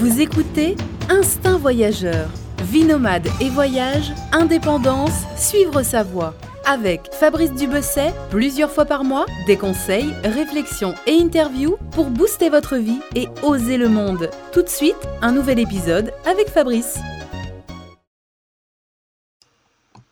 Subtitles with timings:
[0.00, 0.76] Vous écoutez
[1.10, 2.30] Instinct Voyageur.
[2.62, 6.34] Vie nomade et voyage, indépendance, suivre sa voie.
[6.64, 12.76] Avec Fabrice Dubesset, plusieurs fois par mois, des conseils, réflexions et interviews pour booster votre
[12.76, 14.30] vie et oser le monde.
[14.54, 16.98] Tout de suite, un nouvel épisode avec Fabrice.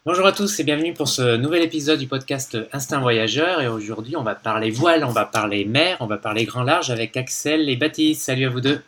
[0.04, 3.62] Bonjour à tous et bienvenue pour ce nouvel épisode du podcast Instinct Voyageur.
[3.62, 6.90] Et aujourd'hui, on va parler voile, on va parler mer, on va parler grand large
[6.90, 8.20] avec Axel et Baptiste.
[8.20, 8.82] Salut à vous deux.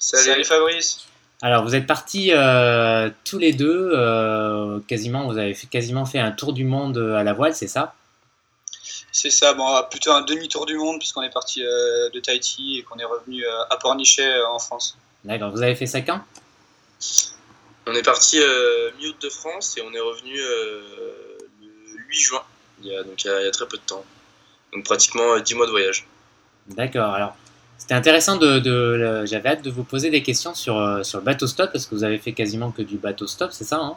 [0.00, 1.06] Salut, Fabrice.
[1.42, 6.18] Alors, vous êtes partis euh, tous les deux, euh, quasiment, vous avez fait, quasiment fait
[6.18, 7.94] un tour du monde à la voile, c'est ça?
[9.12, 12.82] C'est ça, bon, plutôt un demi-tour du monde, puisqu'on est parti euh, de Tahiti et
[12.82, 14.96] qu'on est revenu à Pornichet en France.
[15.24, 16.20] D'accord, vous avez fait ça quand?
[17.86, 18.38] On est parti
[18.98, 22.42] mi-août de France et on est revenu le 8 juin,
[22.82, 24.04] il y, a, donc il y a, très peu de temps.
[24.72, 26.06] Donc pratiquement 10 mois de voyage.
[26.68, 27.34] D'accord, alors
[27.90, 31.48] c'était intéressant de, j'avais hâte de vous poser des questions sur, euh, sur le bateau
[31.48, 33.96] stop parce que vous avez fait quasiment que du bateau stop, c'est ça hein?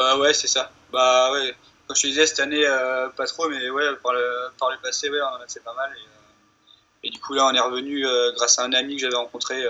[0.00, 0.70] Euh, Ouais, c'est ça.
[0.90, 1.54] Bah ouais,
[1.86, 4.78] comme je te disais cette année euh, pas trop, mais ouais par le, par le
[4.82, 5.90] passé ouais on en a fait pas mal
[7.02, 8.02] et, et du coup là on est revenu
[8.34, 9.62] grâce à un ami que j'avais rencontré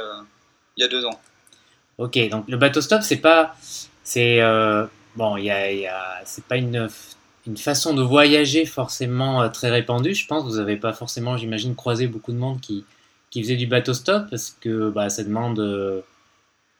[0.76, 1.20] il y a deux ans.
[1.98, 3.56] Ok, donc le bateau stop c'est pas
[4.04, 4.38] c'est
[5.16, 6.88] bon il y a, y a c'est pas une
[7.46, 10.14] une façon de voyager forcément euh, très répandue.
[10.14, 12.84] Je pense vous n'avez pas forcément, j'imagine, croisé beaucoup de monde qui,
[13.30, 15.58] qui faisait du bateau stop parce que bah, ça demande.
[15.60, 16.00] Euh,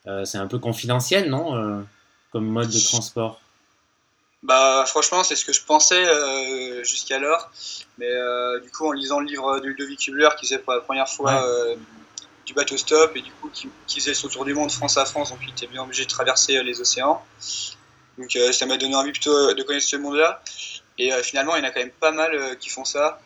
[0.07, 1.85] euh, c'est un peu confidentiel, non
[2.31, 3.41] Comme mode de transport?
[4.43, 6.05] Bah, franchement, c'est ce que je pensais
[6.85, 7.51] jusqu'alors.
[7.97, 8.11] Mais
[8.63, 11.43] du coup, en lisant le livre de Ludovic Kubler, qui faisait pour la première fois
[12.45, 15.07] du bateau stop, et du coup, qui, qui, faisait son tour du monde France à
[15.07, 17.25] France, donc il était bien obligé de traverser les océans.
[18.19, 20.43] Donc euh, ça m'a donné envie plutôt de connaître ce monde-là.
[20.99, 23.21] Et euh, finalement, il y en a quand même pas mal euh, qui font ça.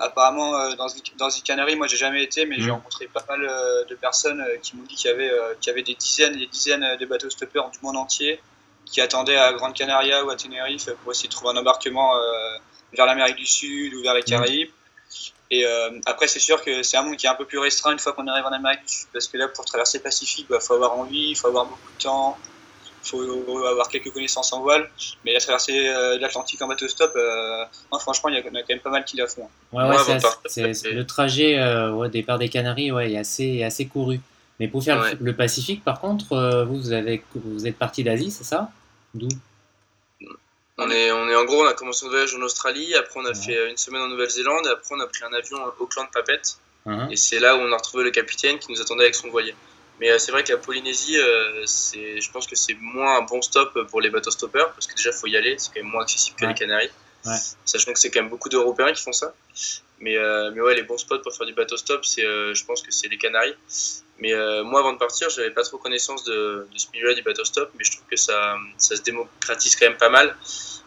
[0.00, 0.86] apparemment, dans,
[1.18, 2.72] dans Canary, moi j'ai jamais été, mais j'ai mmh.
[2.72, 3.40] rencontré pas mal
[3.88, 6.46] de personnes qui m'ont dit qu'il y, avait, qu'il y avait des dizaines et des
[6.46, 8.40] dizaines de bateaux stoppeurs du monde entier
[8.84, 12.12] qui attendaient à Grande Canaria ou à Tenerife pour essayer de trouver un embarquement
[12.94, 14.24] vers l'Amérique du Sud ou vers les mmh.
[14.24, 14.70] Caraïbes.
[15.50, 15.66] Et
[16.06, 18.12] après, c'est sûr que c'est un monde qui est un peu plus restreint une fois
[18.14, 20.60] qu'on arrive en Amérique du Sud, parce que là, pour traverser le Pacifique, il bah,
[20.60, 22.38] faut avoir envie, il faut avoir beaucoup de temps,
[23.04, 24.90] il faut avoir quelques connaissances en voile.
[25.24, 27.64] Mais la traversée euh, de l'Atlantique en bateau stop, euh,
[28.00, 29.48] franchement, il y, a, quand même pas mal qui la font.
[29.72, 29.96] Ouais, ouais,
[30.46, 34.20] c'est, le trajet euh, au départ des Canaries ouais, est assez, assez couru.
[34.60, 38.44] Mais pour faire le, Pacifique, par contre, vous, vous, avez, vous êtes parti d'Asie, c'est
[38.44, 38.70] ça?
[39.14, 39.28] D'où?
[40.78, 43.26] On est, on est en gros, on a commencé notre voyage en Australie, après on
[43.26, 46.06] a fait une semaine en Nouvelle-Zélande, et après on a pris un avion à Auckland
[46.12, 46.58] Papette.
[46.86, 47.12] Uh-huh.
[47.12, 49.54] Et c'est là où on a retrouvé le capitaine qui nous attendait avec son voilier.
[50.02, 53.40] Mais euh, c'est vrai que la Polynésie, euh, je pense que c'est moins un bon
[53.40, 55.92] stop pour les bateaux stoppeurs, parce que déjà, il faut y aller, c'est quand même
[55.92, 56.90] moins accessible que les Canaries.
[57.64, 59.32] Sachant que c'est quand même beaucoup d'Européens qui font ça.
[60.00, 62.82] Mais, euh, mais ouais, les bons spots pour faire du bateau stop, c'est, je pense
[62.82, 63.54] que c'est les Canaries.
[64.18, 64.32] Mais
[64.64, 67.70] moi, avant de partir, j'avais pas trop connaissance de, de ce milieu-là du bateau stop,
[67.78, 70.36] mais je trouve que ça, ça se démocratise quand même pas mal.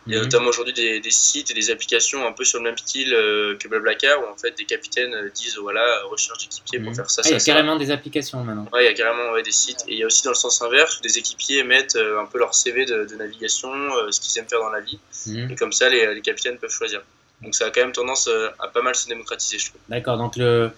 [0.07, 0.25] Il y a mhm.
[0.25, 3.57] notamment aujourd'hui des, des, sites et des applications un peu sur le même style euh,
[3.57, 6.95] que Blablacar où en fait des capitaines euh, disent voilà recherche d'équipiers pour mhm.
[6.95, 7.23] faire ça.
[7.25, 8.67] Ah, il y a carrément des applications maintenant.
[8.71, 10.61] Ouais, il y a carrément des sites et il y a aussi dans le sens
[10.61, 13.71] inverse où des équipiers mettent euh, un peu leur CV de, navigation,
[14.11, 15.51] ce qu'ils aiment faire dans la vie mhm.
[15.51, 17.01] et comme ça les, les, capitaines peuvent choisir.
[17.41, 18.29] Donc ça a quand même tendance
[18.59, 19.81] à pas mal se démocratiser je trouve.
[19.89, 20.69] D'accord, donc le,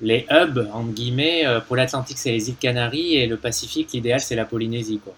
[0.00, 4.34] les hubs entre guillemets pour l'Atlantique c'est les îles Canaries et le Pacifique l'idéal c'est
[4.34, 5.14] la Polynésie quoi.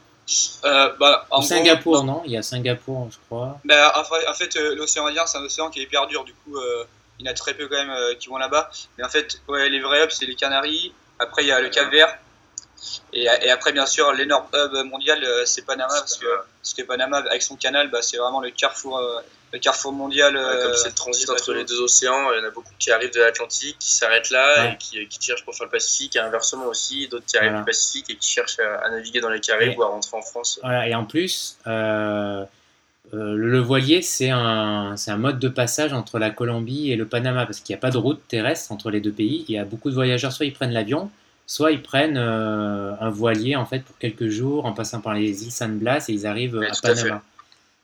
[0.65, 3.61] Euh, bah, Singapour, non Il y a Singapour, je crois.
[3.65, 6.57] Bah, en fait, euh, l'océan Indien, c'est un océan qui est hyper dur, du coup,
[6.57, 6.85] euh,
[7.19, 8.71] il y en a très peu quand même qui vont là-bas.
[8.99, 10.93] Mais en fait, ouais, les vrais hubs, c'est les Canaries.
[11.19, 12.19] Après, il y a le Cap Vert.
[13.13, 16.27] Et, et après, bien sûr, l'énorme hub mondial, c'est Panama, parce que,
[16.61, 19.01] parce que Panama, avec son canal, bah, c'est vraiment le carrefour
[19.53, 20.35] le carrefour mondial.
[20.35, 22.91] comme euh, c'est le transit entre les deux océans, il y en a beaucoup qui
[22.91, 26.19] arrivent de l'Atlantique, qui s'arrêtent là et qui, qui, cherchent pour faire le Pacifique, et
[26.19, 29.79] inversement aussi, d'autres qui arrivent du Pacifique et qui cherchent à, naviguer dans les Caraïbes
[29.79, 30.59] ou à rentrer en France.
[30.63, 32.45] Voilà, et en plus, euh,
[33.15, 37.47] euh, le voilier, c'est un, un, mode de passage entre la Colombie et le Panama,
[37.47, 39.45] parce qu'il n'y a pas de route terrestre entre les deux pays.
[39.49, 41.11] Il y a beaucoup de voyageurs, soit ils prennent l'avion,
[41.47, 45.53] soit ils prennent un voilier en fait pour quelques jours en passant par les îles
[45.53, 47.23] San Blas et ils arrivent à Panama.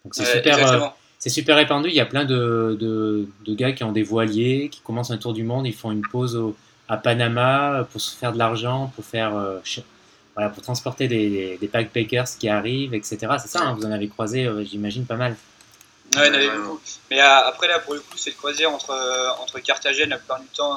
[0.04, 0.92] Donc c'est super
[1.22, 1.88] c'est super répandu.
[1.88, 5.32] Il y a plein de, de, gars qui ont des voiliers, qui commencent un tour
[5.32, 5.68] du monde.
[5.68, 6.52] Ils font une pause
[6.88, 9.60] à Panama pour se faire de l'argent, pour faire euh,
[10.34, 13.18] voilà, pour transporter des, des, backpackers qui arrivent, etc.
[13.40, 15.36] C'est ça, hein, vous en avez croisé, euh, j'imagine, pas mal.
[16.16, 16.80] Ouais, il y en avait beaucoup.
[17.08, 18.92] Mais euh, après, là, pour le coup, c'est une croisière entre,
[19.40, 20.74] entre Carthagène la plupart du temps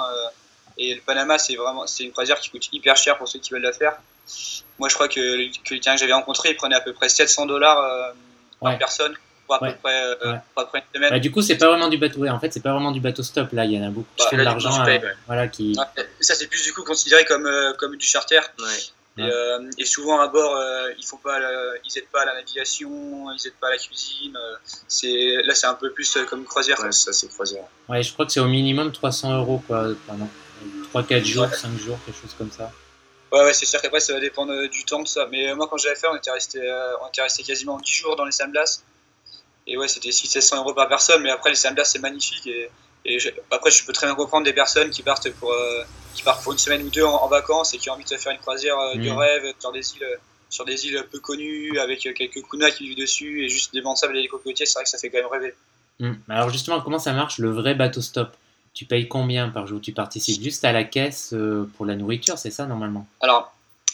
[0.77, 1.39] et le Panama.
[1.39, 3.97] C'est vraiment c'est une croisière qui coûte hyper cher pour ceux qui veulent la faire.
[4.77, 5.13] Moi, je crois que,
[5.63, 8.13] que le que j'avais rencontré, il prenait à peu près 700 dollars
[8.61, 9.15] par personne
[9.45, 11.09] pour à, peu près, euh, une semaine.
[11.09, 12.25] Bah, du coup, c'est pas vraiment du bateau.
[12.27, 13.49] en fait, c'est pas vraiment du bateau stop.
[13.53, 14.85] Là, il y en a beaucoup qui bah, font de l'argent.
[15.27, 15.77] voilà, qui...
[16.19, 18.41] ça, c'est plus du coup considéré comme, comme du charter.
[19.17, 19.23] Et,
[19.77, 20.59] et, souvent à bord,
[20.97, 21.39] ils font pas,
[21.85, 24.37] ils aident pas à la navigation, ils aident pas à la cuisine.
[24.87, 26.79] c'est là, c'est un peu plus comme une croisière.
[26.81, 27.63] Ouais, ça, c'est croisière.
[27.87, 30.29] Ouais, je crois que c'est au minimum 300 euros quoi, pendant
[30.93, 32.71] 3-4 jours, 5 jours, quelque chose comme ça.
[33.31, 35.27] Ouais, ouais c'est sûr qu'après ça va dépendre du temps de ça.
[35.31, 36.59] Mais moi, quand j'avais fait, on était resté,
[37.01, 38.81] on était resté quasiment 10 jours dans les Sandblas.
[39.67, 42.45] Et ouais, c'était 600 euros par personne, mais après, les Sandblas, c'est magnifique.
[42.47, 42.69] Et,
[43.05, 43.17] et
[43.51, 45.83] après, je peux très bien comprendre des personnes qui partent pour, euh,
[46.13, 48.31] qui partent pour une semaine ou deux en, vacances et qui ont envie de faire
[48.31, 49.17] une croisière euh, de mm.
[49.17, 50.17] rêve sur des îles
[50.47, 53.95] sur des îles peu connues avec quelques kunas qui vivent dessus et juste des bancs
[53.95, 55.53] de sable et des cocotiers, c'est vrai que ça fait quand même rêver.
[55.99, 56.13] Mm.
[56.29, 58.29] Alors justement, comment ça marche le vrai bateau stop?
[58.73, 59.81] Tu payes combien par jour?
[59.81, 63.07] Tu participes juste à la caisse euh, pour la nourriture, c'est ça normalement?
[63.21, 63.53] Alors,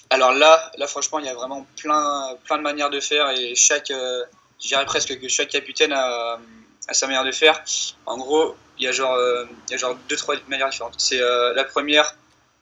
[0.10, 3.56] alors là, là franchement, il y a vraiment plein, plein de manières de faire et
[3.56, 3.92] chaque,
[4.62, 6.40] je dirais presque que chaque capitaine a,
[6.92, 7.64] sa manière de faire.
[8.06, 10.96] En gros, il y a genre, euh, il y a genre deux, trois manières différentes.
[10.98, 12.16] C'est euh, la première,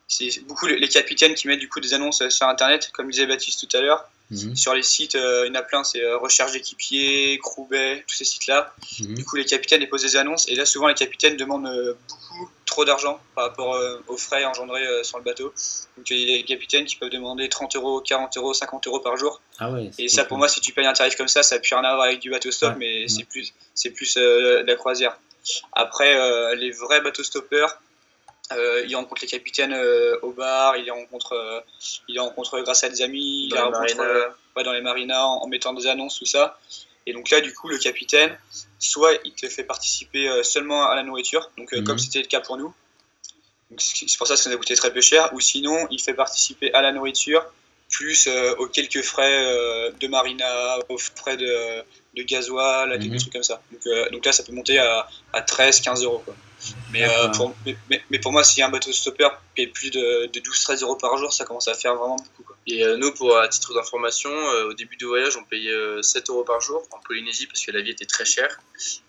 [0.08, 3.68] c'est beaucoup les capitaines qui mettent du coup des annonces sur Internet, comme disait Baptiste
[3.68, 4.10] tout à l'heure.
[4.32, 4.56] Mhm.
[4.56, 8.26] Sur les sites, euh, il y en a plein, c'est Recherche d'équipiers, Croubet, tous ces
[8.26, 8.74] sites-là.
[9.00, 9.16] Mhm.
[9.16, 12.86] Du coup, les capitaines déposent des annonces et là, souvent, les capitaines demandent beaucoup trop
[12.86, 15.52] d'argent par rapport aux frais engendrés sur le bateau.
[15.98, 19.00] Donc, il y a des capitaines qui peuvent demander 30 euros, 40 euros, 50 euros
[19.00, 19.42] par jour.
[19.58, 21.62] Ah ouais, et ça, pour moi, si tu payes un tarif comme ça, ça n'a
[21.62, 24.76] plus rien à voir avec du bateau stop, mais c'est plus, c'est plus de la
[24.76, 25.18] croisière.
[25.74, 27.82] Après, euh, les vrais bateaux stoppeurs,
[28.54, 31.64] euh, ils rencontrent les capitaines euh, au bar, ils les rencontrent,
[32.08, 35.74] ils les rencontrent grâce à des amis, ils les rencontrent dans les marinas en, mettant
[35.74, 36.60] des annonces, tout ça.
[37.06, 38.38] Et donc là, du coup, le capitaine,
[38.78, 41.98] soit il te fait participer seulement à la nourriture, donc comme mhm.
[41.98, 42.74] c'était le cas pour nous,
[43.78, 46.14] c'est pour ça que ça nous a coûté très peu cher, ou sinon il fait
[46.14, 47.46] participer à la nourriture,
[47.90, 51.84] plus aux quelques frais de marina, aux frais de,
[52.16, 53.18] de gasoil, des mhm.
[53.18, 53.62] trucs comme ça.
[53.72, 56.22] Donc, euh, donc, là, ça peut monter à, à 13, 15 euros.
[56.26, 56.36] Quoi.
[56.92, 60.40] Mais, euh, pour, mais, mais, pour moi, si un bateau stopper paye plus de, de
[60.40, 62.44] 12-13 euros par jour, ça commence à faire vraiment beaucoup.
[62.44, 62.58] Quoi.
[62.68, 64.30] Et euh, nous, pour, à titre d'information,
[64.68, 67.82] au début du voyage, on payait 7 euros par jour en Polynésie parce que la
[67.82, 68.60] vie était très chère.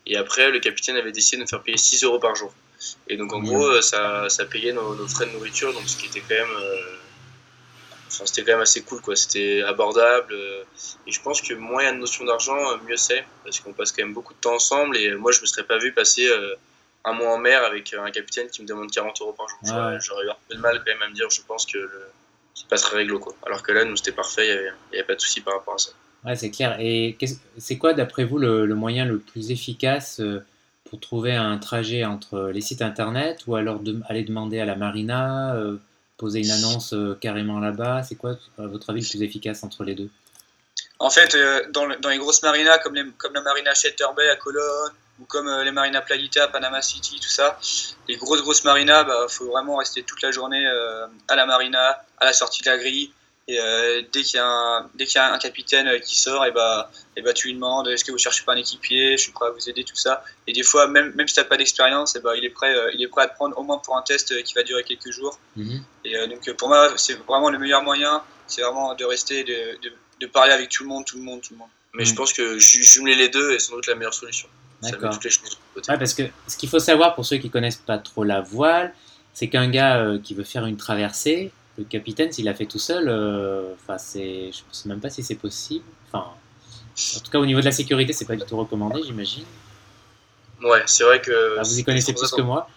[0.06, 2.52] Et après, le capitaine avait décidé de nous faire payer 6 euros par jour.
[3.08, 6.06] Et donc, en gros, ça, ça payait nos, nos, frais de nourriture, donc ce qui
[6.06, 6.56] était quand même
[8.26, 9.16] c'était quand même assez cool, quoi.
[9.16, 10.32] C'était abordable.
[10.32, 10.64] Euh,
[11.06, 13.24] et je pense que moins il y a de notion d'argent, euh, mieux c'est.
[13.44, 14.96] Parce qu'on passe quand même beaucoup de temps ensemble.
[14.96, 16.54] Et moi, je me serais pas vu passer euh,
[17.04, 19.58] un mois en mer avec un capitaine qui me demande 40 euros par jour.
[20.00, 21.78] J'aurais eu un peu de mal quand même à me dire, je pense que
[22.54, 23.34] c'est pas très réglo, quoi.
[23.46, 25.74] Alors que là, nous, c'était parfait, il n'y avait, avait, pas de souci par rapport
[25.74, 25.90] à ça.
[26.24, 26.76] Ouais, c'est clair.
[26.80, 27.16] Et
[27.56, 30.20] c'est quoi, d'après vous, le, moyen le plus efficace
[30.88, 34.76] pour trouver un trajet entre les sites internet ou alors de, aller demander à la
[34.76, 35.56] marina
[36.20, 38.02] poser une annonce euh, carrément là-bas?
[38.02, 40.10] C'est quoi, à votre avis, le plus efficace entre les deux?
[40.98, 44.92] En fait, euh, dans, les grosses marinas, comme, comme la marina Shelter Bay à Cologne,
[45.20, 47.58] ou comme euh, les marinas Playita, Panama City, tout ça,
[48.08, 50.66] les grosses, grosses marinas, il bah, faut vraiment rester toute la journée
[51.28, 53.12] à la marina, à la sortie de la grille,
[53.50, 57.22] et euh, dès qu'il y, y, a un capitaine euh, qui sort, et bah, et
[57.22, 59.50] bah, tu lui demandes est-ce que vous cherchez pas un équipier, je suis prêt à
[59.50, 60.22] vous aider, tout ça.
[60.46, 62.92] Et des fois, même, même si tu n'as pas d'expérience, bah, il, est prêt, euh,
[62.94, 65.10] il est prêt à te prendre au moins pour un test qui va durer quelques
[65.10, 65.40] jours.
[65.56, 65.82] Mhm.
[66.04, 69.92] Et donc pour moi, c'est vraiment le meilleur moyen, c'est vraiment de rester, de, de,
[70.20, 71.68] de, parler avec tout le monde, tout le monde, tout le monde.
[71.94, 74.48] Mais je pense que jumeler les deux est sans doute la meilleure solution.
[74.82, 75.18] D'accord.
[75.76, 78.94] Ouais, parce que ce qu'il faut savoir pour ceux qui connaissent pas trop la voile,
[79.34, 83.08] c'est qu'un gars qui veut faire une traversée, le capitaine, s'il l'a fait tout seul,
[83.08, 85.84] euh, enfin, c'est, je ne sais même pas si c'est possible.
[86.08, 86.26] Enfin,
[87.16, 89.44] en tout cas, au niveau de la sécurité, c'est pas du tout recommandé, j'imagine.
[90.62, 91.56] Ouais, c'est vrai que.
[91.58, 92.68] Ah, vous y connaissez plus que moi.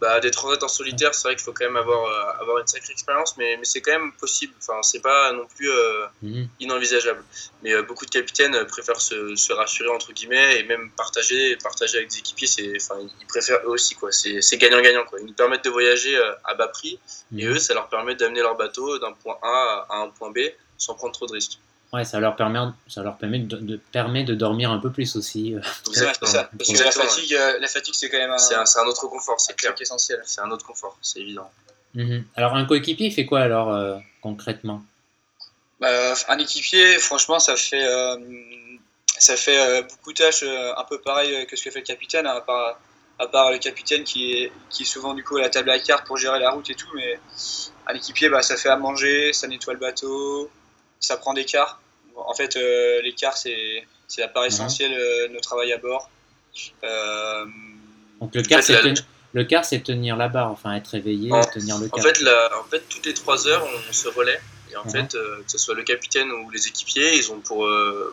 [0.00, 2.66] Bah, des transats en solitaire, c'est vrai qu'il faut quand même avoir, euh, avoir une
[2.66, 4.54] sacrée expérience, mais, mais c'est quand même possible.
[4.58, 6.48] Enfin, c'est pas non plus euh, mhm.
[6.60, 7.22] inenvisageable.
[7.62, 12.10] Mais beaucoup de capitaines préfèrent se, se, rassurer entre guillemets et même partager, partager avec
[12.10, 12.46] des équipiers.
[12.46, 14.10] C'est, enfin, ils préfèrent eux aussi quoi.
[14.12, 15.20] C'est, gagnant-gagnant quoi.
[15.20, 16.98] Ils nous permettent de voyager à bas prix
[17.36, 17.52] et mhm.
[17.52, 20.38] eux, ça leur permet d'amener leur bateau d'un point A à un point B
[20.78, 21.58] sans prendre trop de risques.
[21.92, 22.58] Ouais, ça leur permet,
[22.88, 25.54] ça leur permet de, permet de dormir un peu plus aussi.
[25.92, 26.48] C'est ça.
[26.58, 29.38] Parce que la fatigue, euh, la fatigue c'est quand même un, c'est un, autre confort,
[29.38, 29.74] c'est clair.
[29.78, 30.22] essentiel.
[30.24, 31.50] C'est un autre confort, c'est évident.
[31.94, 32.24] Mhm.
[32.34, 34.82] Alors, un coéquipier, il fait quoi alors euh, concrètement?
[35.80, 38.16] Bah, Un équipier, franchement, ça fait, euh,
[39.18, 42.36] ça fait beaucoup de tâches un peu pareil que ce que fait le capitaine, hein,
[42.36, 42.80] à, part,
[43.18, 45.78] à part le capitaine qui est, qui est souvent du coup à la table à
[45.78, 46.88] carte pour gérer la route et tout.
[46.94, 47.20] Mais
[47.86, 50.50] un équipier, bah, ça fait à manger, ça nettoie le bateau,
[50.98, 51.81] ça prend des quarts.
[52.16, 53.84] En fait, euh, l'écart, c'est
[54.18, 56.10] la part essentielle euh, de notre travail à bord.
[56.84, 57.44] Euh,
[58.20, 61.98] Donc le quart, c'est tenir la barre, enfin être réveillé, tenir le quart.
[61.98, 62.18] En fait,
[62.60, 64.40] en fait, toutes les 3 heures, on se relaie.
[64.70, 64.90] Et en mhm.
[64.90, 67.68] fait, que ce soit le capitaine ou les équipiers, ils ont pour,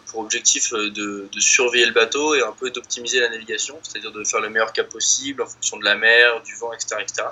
[0.07, 0.89] pour objectif de,
[1.31, 4.73] de, surveiller le bateau et un peu d'optimiser la navigation, c'est-à-dire de faire le meilleur
[4.73, 6.97] cap possible en fonction de la mer, du vent, etc.
[6.99, 7.23] etc.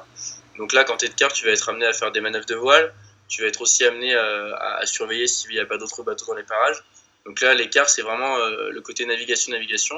[0.57, 2.45] Donc là, quand tu es de quart, tu vas être amené à faire des manœuvres
[2.45, 2.93] de voile,
[3.27, 6.35] tu vas être aussi amené à, à surveiller s'il n'y a pas d'autres bateaux dans
[6.35, 6.83] les parages.
[7.27, 9.97] Donc là, l'écart, c'est vraiment euh, le côté navigation-navigation.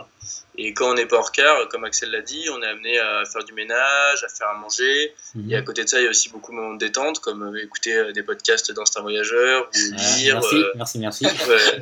[0.58, 3.24] Et quand on n'est pas hors quart, comme Axel l'a dit, on est amené à
[3.32, 5.14] faire du ménage, à faire à manger.
[5.36, 5.52] Mhm.
[5.52, 7.44] Et à côté de ça, il y a aussi beaucoup de moments de détente, comme
[7.44, 10.42] euh, écouter euh, des podcasts d'Instinct Voyageur, ou ah, lire.
[10.76, 11.28] Merci, merci, merci.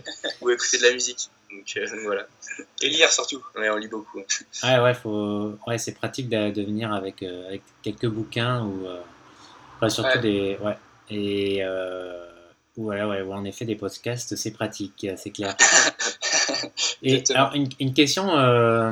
[0.41, 1.29] ou écouter de la musique.
[1.49, 2.27] Donc voilà.
[2.81, 3.41] Et lire surtout.
[3.55, 4.19] Ouais, on lit beaucoup.
[4.63, 5.57] Ouais, ouais, faut...
[5.65, 8.85] ouais c'est pratique de, venir avec, avec quelques bouquins ou.
[9.89, 10.57] surtout des.
[10.61, 10.75] Ouais.
[11.09, 11.63] Et.
[12.77, 15.57] Voilà, ouais, en effet, des podcasts, c'est pratique, c'est clair.
[17.03, 18.91] Et alors, une, question, euh,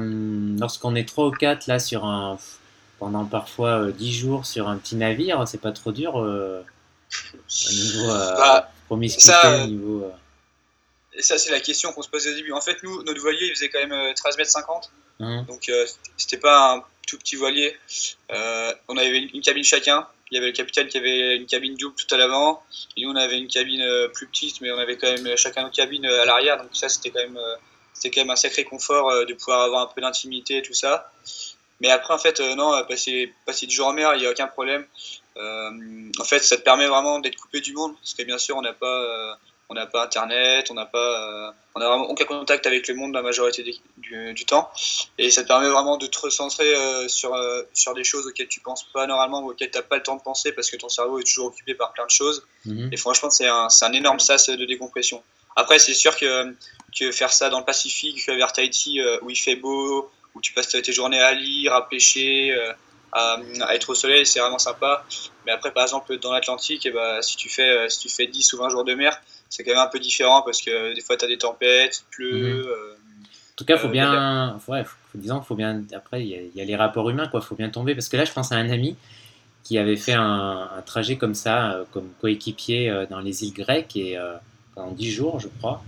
[0.59, 2.39] lorsqu'on est trois ou quatre là sur un,
[2.97, 6.61] pendant parfois 10 euh, jours sur un petit navire, c'est pas trop dur euh,
[7.37, 10.11] au niveau bah, promiscuité, ça, niveau.
[11.19, 12.53] Ça, c'est la question qu'on se pose au début.
[12.53, 14.91] En fait, nous, notre voilier, il faisait quand même 13 mètres 50.
[15.19, 15.43] Hein.
[15.43, 15.71] Donc,
[16.17, 17.77] c'était pas un tout petit voilier.
[18.87, 21.95] on avait une cabine chacun il y avait le capitaine qui avait une cabine double
[21.95, 22.63] tout à l'avant,
[22.97, 25.63] et nous on avait une cabine euh, plus petite, mais on avait quand même chacun
[25.63, 27.55] notre cabine euh, à l'arrière, donc ça c'était quand même euh,
[27.93, 31.11] c'était quand même un sacré confort de pouvoir avoir un peu d'intimité et tout ça.
[31.79, 34.47] Mais après en fait non, passer passer du jour en mer, il n'y a aucun
[34.47, 34.85] problème.
[35.37, 38.61] en fait, ça te permet vraiment d'être coupé du monde, parce que bien sûr on
[38.61, 39.37] n'a pas
[39.69, 42.95] on n'a pas internet, on n'a pas, euh, on a vraiment aucun contact avec le
[42.95, 43.63] monde la majorité
[43.97, 44.69] du, du, temps,
[45.17, 48.47] et ça te permet vraiment de te recentrer euh, sur euh, sur des choses auxquelles
[48.47, 50.89] tu penses pas normalement, ou auxquelles t'as pas le temps de penser parce que ton
[50.89, 52.45] cerveau est toujours occupé par plein de choses.
[52.65, 52.89] Mhm.
[52.91, 55.23] Et franchement, c'est un, un énorme sas de décompression.
[55.55, 56.53] Après, c'est sûr que,
[56.97, 60.67] que faire ça dans le Pacifique, vers Tahiti, où il fait beau, où tu passes
[60.67, 62.53] tes journées à lire, à pêcher,
[63.13, 63.39] à,
[63.73, 65.05] être au soleil, c'est vraiment sympa.
[65.45, 68.27] Mais après, par exemple, dans l'Atlantique, et eh ben, si, tu fais, si tu fais
[68.27, 71.01] 10 ou 20 jours de mer, c'est quand même un peu différent parce que des
[71.01, 72.63] fois, tu as des tempêtes, il pleut.
[72.63, 72.67] Mhm.
[72.67, 75.81] Euh, en tout cas, faut euh, bien, ouais, faut, disons, faut bien.
[75.93, 77.41] Après, il y, a les rapports humains, quoi.
[77.41, 78.97] Faut bien tomber parce que là, je pense à un ami
[79.63, 84.19] qui avait fait un, trajet comme ça, euh, comme coéquipier dans les îles grecques et
[84.73, 85.83] pendant 10 jours, je crois.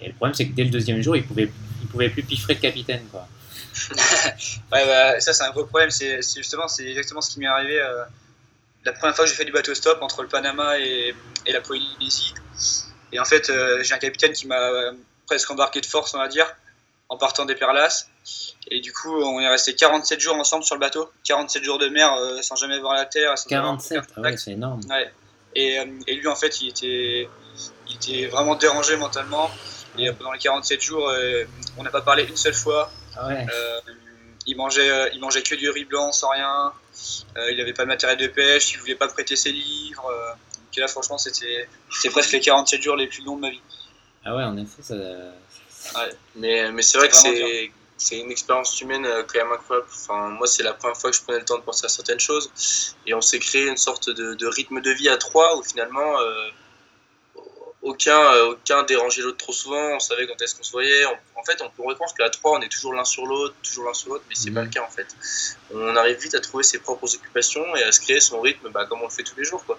[0.00, 1.50] Et le problème, c'est que dès le deuxième jour, il pouvait,
[1.82, 3.26] il pouvait plus piffrer le capitaine, quoi.
[3.90, 5.90] ouais, bah, ça, c'est un gros problème.
[5.90, 7.80] C'est justement, c'est exactement ce qui m'est arrivé
[8.84, 11.14] la première fois que j'ai fait du bateau stop entre le Panama et,
[11.46, 12.34] et la Polynésie.
[13.12, 14.70] Et en fait, euh, j'ai un capitaine qui m'a
[15.26, 16.46] presque embarqué de force, on va dire,
[17.08, 18.08] en partant des Perlas.
[18.70, 21.88] Et du coup, on est resté 47 jours ensemble sur le bateau, 47 jours de
[21.88, 23.34] mer euh, sans jamais voir la terre.
[23.48, 24.80] 47, ah ouais, c'est énorme.
[24.88, 25.10] Ouais.
[25.54, 27.28] Et, euh, et, lui, en fait, il était,
[27.88, 29.50] il était vraiment dérangé mentalement.
[29.96, 31.10] Et pendant les 47 jours,
[31.76, 32.92] on n'a pas parlé une seule fois.
[33.16, 33.46] Ah ouais.
[34.46, 36.72] il, mangeait, il mangeait que du riz blanc sans rien.
[37.50, 40.08] il n'avait pas de matériel de pêche, il voulait pas prêter ses livres
[40.76, 41.68] là, franchement, c'était
[42.10, 43.62] presque les 47 jours les plus longs de ma vie.
[44.24, 44.94] Ah ouais, en effet, ça.
[46.34, 49.88] Mais, mais c'est vrai que c'est c'est une expérience humaine euh, quand même incroyable.
[49.92, 52.20] Enfin, moi, c'est la première fois que je prenais le temps de penser à certaines
[52.20, 52.50] choses.
[53.06, 56.48] Et on s'est créé une sorte de, rythme de vie à trois où finalement, euh,
[57.82, 59.96] aucun, euh, aucun dérangeait l'autre trop souvent.
[59.96, 61.04] On savait quand est-ce qu'on se voyait.
[61.06, 63.94] en fait, on pourrait croire qu'à trois, on est toujours l'un sur l'autre, toujours l'un
[63.94, 65.06] sur l'autre, mais c'est pas le cas en fait.
[65.72, 68.86] On arrive vite à trouver ses propres occupations et à se créer son rythme bah,
[68.86, 69.64] comme on le fait tous les jours.
[69.64, 69.78] Quoi.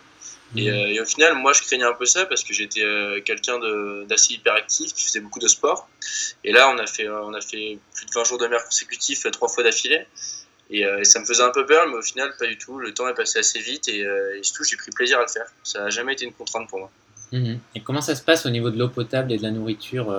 [0.56, 0.68] Mhm.
[0.68, 3.60] Euh, et, au final, moi, je craignais un peu ça parce que j'étais euh, quelqu'un
[4.06, 5.88] d'assez hyperactif qui faisait beaucoup de sport.
[6.44, 9.26] Et là, on a fait, on a fait plus de 20 jours de mer consécutifs,
[9.26, 10.06] euh, trois fois d'affilée.
[10.72, 12.78] Et, ça me faisait un peu peur, mais au final, pas du tout.
[12.78, 14.06] Le temps est passé assez vite et,
[14.44, 15.48] surtout, j'ai pris plaisir à le faire.
[15.64, 16.92] Ça n'a jamais été une contrainte pour moi.
[17.32, 17.60] Mhm.
[17.74, 20.16] Et comment ça se passe au niveau de l'eau potable et de la nourriture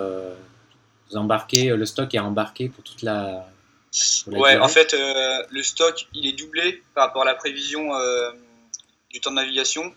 [1.09, 3.47] Vous embarquez, le stock est embarqué pour toute la.
[4.27, 7.89] ouais, en fait, le stock, il est doublé par rapport à la prévision
[9.13, 9.95] du temps de navigation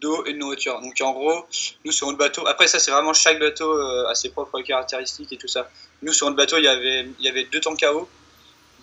[0.00, 0.80] d'eau et de nourriture.
[0.80, 1.46] Donc en gros,
[1.84, 5.32] nous sur notre bateau, après ça c'est vraiment chaque bateau euh, a ses propres caractéristiques
[5.32, 5.68] et tout ça.
[6.02, 8.08] Nous sur notre bateau, il y avait, il y avait deux tanks à eau,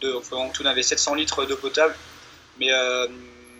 [0.01, 1.96] de, en tout on avait 700 litres d'eau potable,
[2.60, 3.08] mais euh,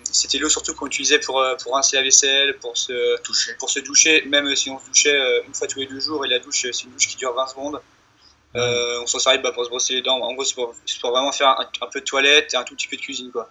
[0.04, 3.54] c'était l'eau surtout qu'on utilisait pour, euh, pour rincer la vaisselle, pour se, toucher.
[3.60, 6.30] pour se doucher, même si on se douchait une fois tous les deux jours, et
[6.30, 7.82] la douche c'est une douche qui dure 20 secondes.
[8.56, 10.20] on s'en servait bah, pour se brosser les dents.
[10.20, 12.76] En gros, c'est pour, pour, vraiment faire un, un, peu de toilette et un tout
[12.76, 13.32] petit peu de cuisine.
[13.32, 13.50] Quoi.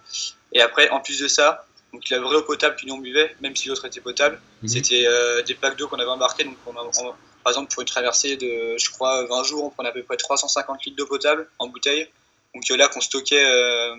[0.53, 3.35] Et après, en plus de ça, donc la vraie eau potable que nous on buvait,
[3.41, 4.69] même si l'autre était potable, mhm.
[4.69, 6.43] c'était euh, des plaques d'eau qu'on avait embarquées.
[6.43, 10.03] Donc par exemple pour une traversée de, je crois, 20 jours, on prenait à peu
[10.03, 12.07] près 350 litres d'eau potable en bouteille.
[12.53, 13.95] Donc là qu'on stockait euh,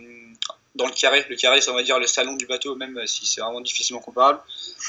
[0.75, 1.25] dans le carré.
[1.29, 4.01] Le carré, c'est on va dire le salon du bateau, même si c'est vraiment difficilement
[4.01, 4.41] comparable.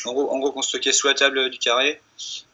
[0.05, 2.01] En gros, en gros qu'on stockait sous la table du carré.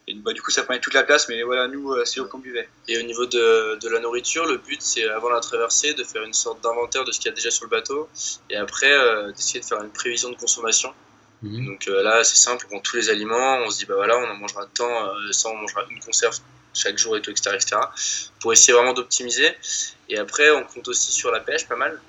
[0.09, 2.39] Et bah, du coup, ça prenait toute la place, mais voilà, nous, euh, c'est qu'on
[2.39, 2.67] buvait.
[2.87, 6.23] Et au niveau de, de la nourriture, le but, c'est avant la traversée, de faire
[6.23, 8.09] une sorte d'inventaire de ce qu'il y a déjà sur le bateau,
[8.49, 10.91] et après, euh, d'essayer de faire une prévision de consommation.
[11.43, 11.65] Mhm.
[11.67, 14.29] Donc là, c'est simple, on prend tous les aliments, on se dit, bah voilà, on
[14.29, 16.37] en mangera de temps, ça, on mangera une conserve
[16.73, 17.77] chaque jour et tout, etc., etc.
[18.39, 19.55] Pour essayer vraiment d'optimiser.
[20.09, 21.99] Et après, on compte aussi sur la pêche pas mal.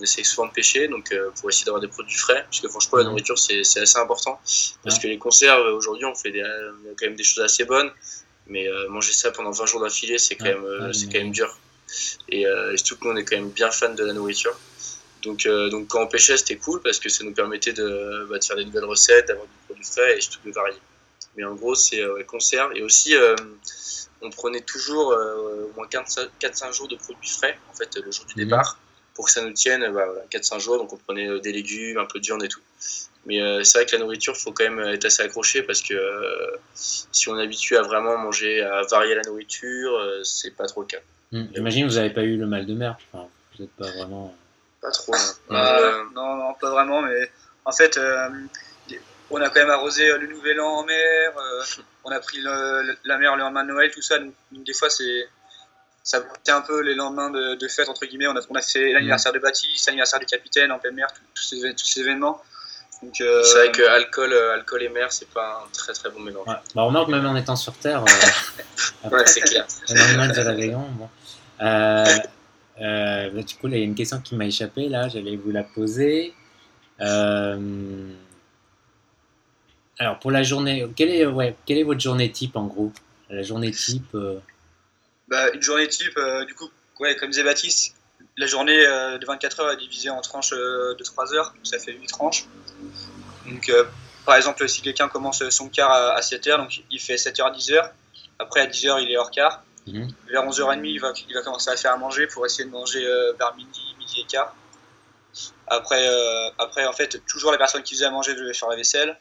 [0.00, 3.04] On essaie souvent de pêcher, donc pour essayer d'avoir des produits frais, puisque franchement, la
[3.04, 4.40] nourriture, c'est assez important.
[4.82, 7.64] Parce que les conserves, aujourd'hui, on fait des, on a quand même des choses assez
[7.64, 7.92] bonnes.
[8.50, 11.30] Mais euh, manger ça pendant 20 jours d'affilée, c'est quand, même, euh, c'est quand même
[11.30, 11.56] dur.
[12.28, 14.56] Et, euh, surtout que nous, on est quand même bien fan de la nourriture.
[15.22, 18.44] Donc, donc quand on pêchait, c'était cool parce que ça nous permettait de, bah, de
[18.44, 20.78] faire des nouvelles recettes, d'avoir des produits frais et surtout de varier.
[21.36, 22.72] Mais en gros, c'est conserve.
[22.74, 23.14] Et aussi,
[24.22, 28.34] on prenait toujours au moins 4-5 jours de produits frais, en fait, le jour du
[28.34, 28.48] mhm.
[28.48, 28.78] départ,
[29.14, 30.78] pour que ça nous tienne bah, 4-5 jours.
[30.78, 32.60] Donc, on prenait des légumes, un peu de viande et tout.
[33.26, 35.82] Mais euh, c'est vrai que la nourriture, il faut quand même être assez accroché parce
[35.82, 40.52] que euh, si on est habitué à vraiment manger, à varier la nourriture, euh, c'est
[40.56, 41.00] pas trop le cas.
[41.32, 41.44] Hmm.
[41.54, 42.96] J'imagine que vous n'avez pas eu le mal de mer.
[43.12, 44.34] Enfin, vous n'êtes pas vraiment.
[44.80, 45.14] Pas trop.
[45.50, 46.04] Non.
[46.14, 47.02] non, non, pas vraiment.
[47.02, 47.30] Mais
[47.66, 48.00] en fait,
[49.30, 51.32] on a quand même arrosé le Nouvel An en mer.
[52.04, 54.18] on a pris la mer le lendemain de Noël, tout ça.
[54.18, 55.28] Donc, des fois, c'est
[56.02, 58.28] ça portait un peu les lendemains de, fête entre guillemets.
[58.28, 61.42] On a, on a fait l'anniversaire de Baptiste, l'anniversaire du capitaine en pleine mer, tous
[61.42, 62.40] ces, événements.
[63.02, 66.20] Euh, c'est vrai que alcool, euh, alcool et mer, c'est pas un très très bon
[66.20, 66.46] mélange.
[66.46, 66.54] Ouais.
[66.74, 69.66] Bah, remarque, même en étant sur Terre, euh, ouais, c'est clair.
[69.88, 70.86] de réveillon.
[70.92, 71.08] Bon.
[71.62, 72.04] Euh,
[72.78, 75.62] bah, du coup, il y a une question qui m'a échappé, là, j'allais vous la
[75.62, 76.34] poser.
[76.98, 77.58] alors,
[80.20, 82.92] pour la journée, quelle est, ouais, quelle est votre journée type en gros?
[83.30, 84.16] La journée type
[85.30, 86.68] bah, Une journée type, du coup,
[86.98, 87.94] ouais, comme disait Baptiste,
[88.36, 91.78] la journée euh, de 24 heures est divisée en tranches euh, de 3 heures, ça
[91.78, 92.46] fait 8 tranches.
[93.46, 93.84] Donc, euh,
[94.24, 97.48] par exemple, si quelqu'un commence son quart à, 7 heures, donc il fait 7 heures
[97.48, 97.90] à 10 heures.
[98.38, 99.62] Après, à 10 heures, il est hors quart.
[99.86, 100.08] Mhm.
[100.28, 103.02] Vers 11h30, il va, il va commencer à faire à manger pour essayer de manger
[103.38, 104.54] vers midi, midi et quart.
[105.66, 106.06] Après,
[106.58, 109.18] après, en fait, toujours la personne qui faisait à manger devait faire la vaisselle.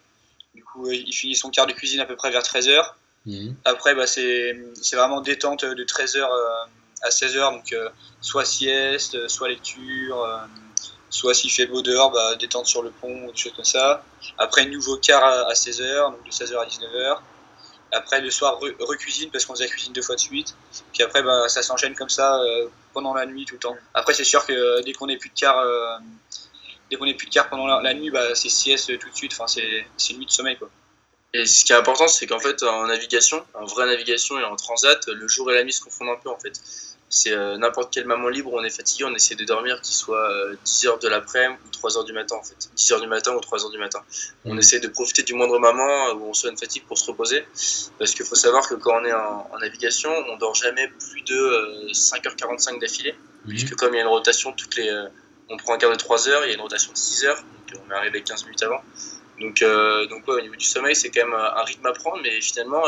[0.54, 2.94] Du coup, il finit son quart de cuisine à peu près vers 13h.
[3.26, 3.56] Mhm.
[3.66, 4.56] Après, bah, c'est
[4.94, 6.28] vraiment détente de 13h
[7.02, 7.90] à 16h, donc euh,
[8.22, 10.38] soit sieste, soit lecture, euh,
[11.10, 14.04] soit s'il fait beau dehors, bah, détente sur le pont, ou des choses comme ça.
[14.38, 17.22] Après, nouveau quart à, 16h, donc de 16h à 19h.
[17.92, 20.56] Après, le soir, recuisine parce qu'on faisait la cuisine deux fois de suite.
[20.94, 23.78] Puis après, bah, ça s'enchaîne comme ça euh, pendant la nuit tout le temps.
[23.96, 25.66] Après, c'est sûr que dès qu'on n'est plus de quart,
[26.92, 29.34] dès qu'on plus de pendant la, nuit, bah, c'est sieste tout de suite.
[29.34, 30.70] Enfin, c'est nuit de sommeil, quoi.
[31.34, 34.56] Et ce qui est important, c'est qu'en fait, en navigation, en vraie navigation et en
[34.56, 36.60] transat, le jour et la nuit se confondent un peu, en fait
[37.10, 39.96] c'est euh, n'importe quel moment libre où on est fatigué, on essaie de dormir qu'il
[39.96, 40.30] soit
[40.66, 42.70] 10h euh, de l'après-midi ou 3h du matin en fait.
[42.78, 44.00] 10h du matin ou 3h du matin.
[44.46, 44.60] On mmh.
[44.60, 47.46] essaie de profiter du moindre moment où on soit une fatigue pour se reposer.
[47.98, 51.92] Parce qu'il faut savoir que quand on est en, navigation, on dort jamais plus de
[51.92, 53.14] 5h45 euh, d'affilée.
[53.46, 53.50] Mmh.
[53.50, 54.92] Puisque comme il y a une rotation toutes les.
[55.50, 57.38] on prend un quart de 3h, il y a une rotation de 6h,
[57.72, 58.82] donc on est arrivé 15 minutes avant.
[59.40, 59.64] Donc,
[60.10, 62.84] donc au niveau du sommeil, c'est quand même un rythme à prendre, mais finalement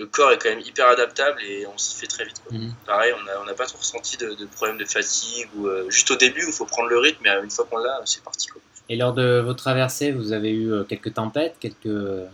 [0.00, 2.40] le corps est quand même hyper adaptable et on s'y fait très vite.
[2.50, 2.72] Mhm.
[2.86, 6.16] Pareil, on n'a pas trop ressenti de, de problème de fatigue ou euh, juste au
[6.16, 8.48] début où il faut prendre le rythme, mais une fois qu'on l'a, c'est parti.
[8.88, 12.26] Et lors de vos traversées, vous avez eu euh, quelques tempêtes, quelques.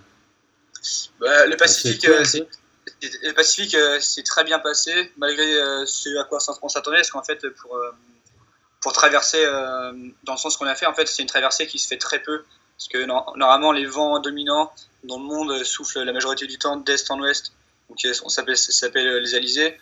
[1.21, 2.23] Bah, le Pacifique, euh,
[3.03, 5.45] le Pacifique s'est très bien passé malgré
[5.87, 7.77] ce à quoi on s'attendait, parce qu'en fait pour
[8.81, 9.45] pour traverser
[10.23, 12.21] dans le sens qu'on a fait, en fait c'est une traversée qui se fait très
[12.21, 12.45] peu
[12.77, 14.73] parce que normalement, les vents dominants
[15.05, 17.53] dans le monde soufflent la majorité du temps d'est en ouest.
[17.89, 19.79] Donc, on s'appelle, ça s'appelle les alizés.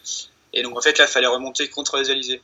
[0.52, 2.40] Et donc, en fait, là, il fallait remonter contre les alizés.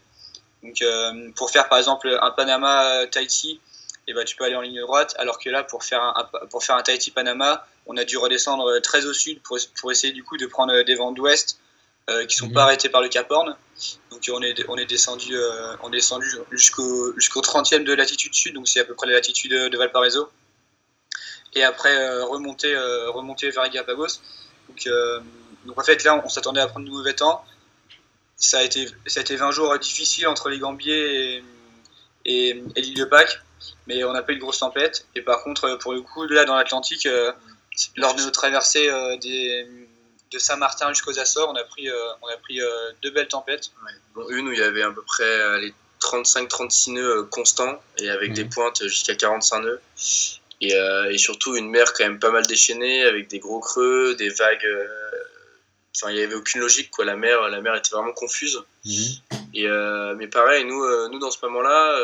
[0.63, 3.61] Donc, euh, pour faire par exemple un Panama-Tahiti,
[4.09, 6.65] eh ben, tu peux aller en ligne droite, alors que là, pour faire un, pour
[6.65, 10.37] faire un Tahiti-Panama, on a dû redescendre très au sud pour, pour essayer du coup
[10.37, 11.61] de prendre des vents d'ouest
[12.09, 12.55] euh, qui ne sont mhm.
[12.55, 13.57] pas arrêtés par le Cap Horn.
[14.11, 18.35] Donc on est, on est descendu, euh, on est descendu jusqu'au jusqu'au 30e de latitude
[18.35, 20.29] sud, donc c'est à peu près la latitude de Valparaiso
[21.55, 24.21] et après euh, remonter, euh, remonter vers Galapagos.
[24.69, 25.21] Donc, euh,
[25.65, 27.45] donc en fait là on, s'attendait à prendre de mauvais temps.
[28.37, 31.45] Ça a été, ça a été 20 jours difficiles entre les Gambiers et,
[32.25, 33.43] et, l'île de Pâques,
[33.87, 35.07] mais on n'a pas eu de grosse tempête.
[35.15, 37.07] Et par contre, pour le coup, là dans l'Atlantique,
[37.97, 39.67] lors de nos traversées des,
[40.31, 41.91] de Saint-Martin jusqu'aux Açores, on a pris,
[42.23, 42.61] on a pris
[43.03, 43.73] deux belles tempêtes.
[44.31, 48.47] une où il y avait à peu près les 35-36 nœuds constants et avec des
[48.47, 49.81] pointes jusqu'à 45 nœuds.
[50.63, 54.29] Euh, et, surtout une mer quand même pas mal déchaînée avec des gros creux, des
[54.29, 54.67] vagues.
[54.67, 54.87] Euh,
[55.97, 57.05] enfin, il n'y avait aucune logique quoi.
[57.05, 58.63] La mer, la mer était vraiment confuse.
[58.85, 59.39] Mhm.
[59.55, 61.99] Et euh, mais pareil, nous, nous dans ce moment-là,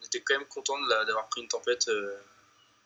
[0.00, 0.74] on était quand même content
[1.06, 1.90] d'avoir pris une tempête.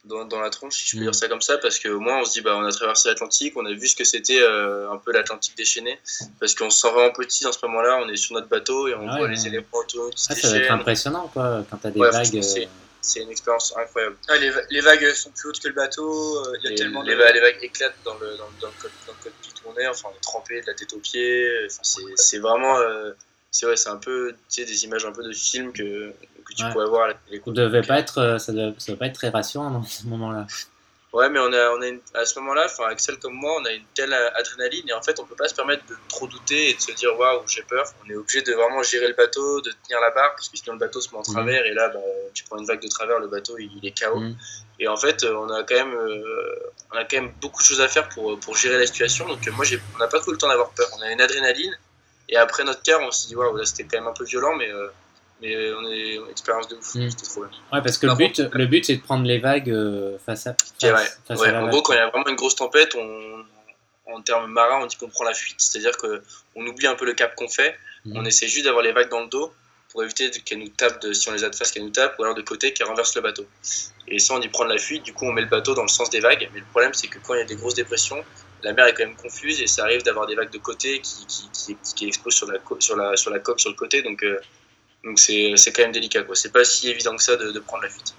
[0.04, 1.06] Dans, dans, la tronche, si je peux mhm.
[1.06, 3.54] dire ça comme ça, parce qu'au moins on se dit, bah, on a traversé l'Atlantique,
[3.56, 5.98] on a vu ce que c'était un peu l'Atlantique déchaîné,
[6.38, 8.94] parce qu'on se sent vraiment petit dans ce moment-là, on est sur notre bateau et
[8.94, 11.98] on voit les éléments qui ah, Ça va être impressionnant, quoi, quand tu as des
[11.98, 12.68] vagues
[13.06, 14.16] c'est une expérience incroyable.
[14.70, 17.32] les, vagues sont plus hautes que le bateau, il y a tellement les, de...
[17.32, 20.08] les, vagues éclatent dans le, dans, dans, le, dans le cockpit où on est, enfin
[20.12, 22.78] on est trempé de la tête aux pieds, enfin, c'est vraiment
[23.56, 26.12] c'est ouais, c'est un peu tu sais, des images un peu de films que,
[26.44, 27.08] que tu pourrais voir.
[27.30, 30.46] Les devait pas être, euh, ça ne devait pas être très rassurant dans ce moment-là.
[31.16, 33.72] Ouais, mais on a, on a à ce moment-là, enfin Axel comme moi, on a
[33.72, 36.74] une telle adrénaline et en fait, on peut pas se permettre de trop douter et
[36.74, 37.86] de se dire waouh, j'ai peur.
[38.04, 40.74] On est obligé de vraiment gérer le bateau, de tenir la barre parce que sinon
[40.74, 41.32] le bateau se met en mhm.
[41.32, 42.00] travers et là, bah,
[42.34, 44.18] tu prends une vague de travers, le bateau il, est KO.
[44.18, 44.36] Mhm.
[44.78, 46.54] Et en fait, on a quand même, euh,
[46.92, 49.26] on a quand même beaucoup de choses à faire pour, pour gérer la situation.
[49.26, 50.86] Donc moi, on n'a pas trop le temps d'avoir peur.
[50.98, 51.78] On a une adrénaline
[52.28, 54.54] et après notre cœur, on s'est dit, waouh, là c'était quand même un peu violent,
[54.56, 54.88] mais, euh,
[55.40, 56.94] mais on est expérience de ouf.
[56.94, 57.10] Mm.
[57.10, 57.50] C'était trop bien.
[57.72, 60.56] Ouais, parce que le but, le but c'est de prendre les vagues euh, face à.
[60.80, 61.50] Face, ouais.
[61.54, 63.44] en gros, quand il y a vraiment une grosse tempête, on,
[64.12, 65.56] en termes marins, on dit qu'on prend la fuite.
[65.58, 68.16] C'est-à-dire qu'on oublie un peu le cap qu'on fait, mm.
[68.16, 69.52] on essaie juste d'avoir les vagues dans le dos
[69.90, 72.18] pour éviter qu'elles nous tapent, de, si on les a de face, qu'elles nous tapent,
[72.18, 73.46] ou alors de côté, qu'elles renversent le bateau.
[74.08, 75.88] Et ça, on y prend la fuite, du coup, on met le bateau dans le
[75.88, 76.48] sens des vagues.
[76.52, 78.22] Mais le problème, c'est que quand il y a des grosses dépressions,
[78.62, 81.26] la mer est quand même confuse et ça arrive d'avoir des vagues de côté qui,
[81.26, 84.02] qui, qui, explosent sur la, sur, la, sur la coque, sur le côté.
[84.02, 84.38] Donc, euh,
[85.06, 86.24] donc c'est, quand même délicat.
[86.24, 86.34] Quoi.
[86.34, 88.14] C'est pas si évident que ça de, prendre la fuite.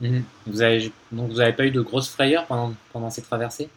[0.00, 0.24] Mhm.
[0.46, 3.70] Vous avez, donc vous n'avez pas eu de grosses frayeurs pendant, pendant ces traversées?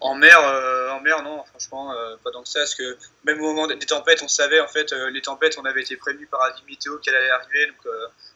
[0.00, 3.40] En mer, euh, en mer, non, franchement, euh, pas tant que ça, parce que même
[3.40, 6.40] au moment des tempêtes, on savait, en fait, les tempêtes, on avait été prévenus par
[6.40, 7.92] la météo qu'elle allait arriver, donc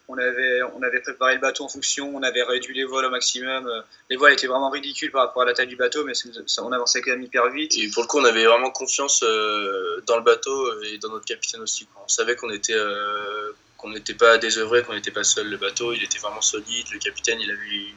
[0.08, 3.10] on avait, on avait préparé le bateau en fonction, on avait réduit les voiles au
[3.10, 3.66] maximum.
[3.66, 6.14] Euh, les voiles étaient vraiment ridicules par rapport à la taille du bateau, mais
[6.62, 7.76] on avançait quand même hyper vite.
[7.76, 11.26] Et pour le coup, on avait vraiment confiance euh, dans le bateau et dans notre
[11.26, 11.86] capitaine aussi.
[12.02, 15.50] On savait qu'on était, euh, qu'on n'était pas désœuvré, qu'on n'était pas seul.
[15.50, 16.86] Le bateau, il était vraiment solide.
[16.90, 17.94] Le capitaine, il avait une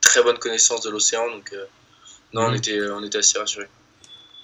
[0.00, 1.52] très bonne connaissance de l'océan, donc
[2.32, 2.56] non, on mhm.
[2.56, 3.68] était, on était assez rassurés.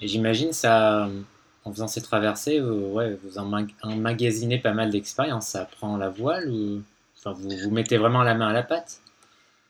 [0.01, 1.07] Et j'imagine ça
[1.63, 5.47] en faisant ces traversées, ouais, vous emmagasinez pas mal d'expérience.
[5.47, 6.83] Ça prend la voile ou?
[7.33, 8.99] Vous, vous mettez vraiment la main à la pâte?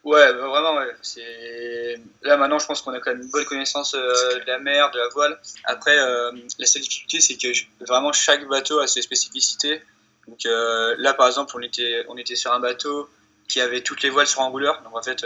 [0.06, 2.00] Ouais, bah, vraiment, ouais.
[2.22, 4.92] Là, maintenant, je pense qu'on a quand même une bonne connaissance euh, de la mer,
[4.92, 5.40] de la voile.
[5.64, 7.48] Après, euh, la seule difficulté, c'est que
[7.84, 9.82] vraiment chaque bateau a ses spécificités.
[10.28, 13.10] Donc euh, là, par exemple, on était, on était sur un bateau
[13.48, 14.80] qui avait toutes les voiles sur un rouleur.
[14.84, 15.26] Donc en fait,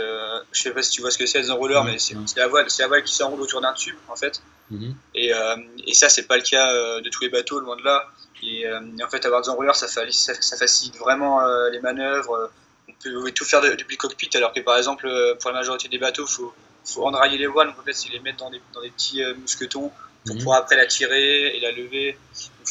[0.51, 2.67] je sais pas si tu vois ce que c'est un rouleur, mais c'est la, voile,
[2.79, 4.41] la voile qui s'enroule autour d'un tube, en fait.
[4.71, 4.93] Mhm.
[5.15, 5.31] et,
[5.87, 8.07] et, ça, c'est pas le cas de tous les bateaux, loin de là.
[8.43, 12.49] Et, en fait, avoir des enrouleurs, ça, ça, facilite vraiment les manœuvres
[12.89, 15.87] on peut tout faire depuis le cockpit, alors que par exemple, euh, pour la majorité
[15.87, 16.53] des bateaux, il faut,
[16.85, 19.23] faut endrailler les voiles, donc en fait, c'est les mettre dans des, dans des petits
[19.23, 19.91] euh, mousquetons
[20.25, 20.39] pour mhm.
[20.39, 22.17] pouvoir après la tirer et la lever.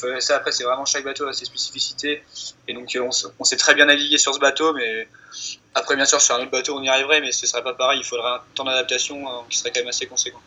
[0.03, 2.23] Donc, ça, après, c'est vraiment chaque bateau a ses spécificités.
[2.67, 5.09] Et donc, euh, on, on, sait très bien naviguer sur ce bateau, mais
[5.75, 8.01] après, bien sûr, sur un autre bateau, on y arriverait, mais ce serait pas pareil.
[8.01, 10.41] Il faudrait un temps d'adaptation qui serait quand même assez conséquent.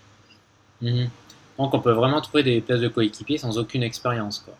[0.81, 1.09] Mhm.
[1.57, 4.55] Donc, on peut vraiment trouver des places de coéquipier sans aucune expérience, quoi.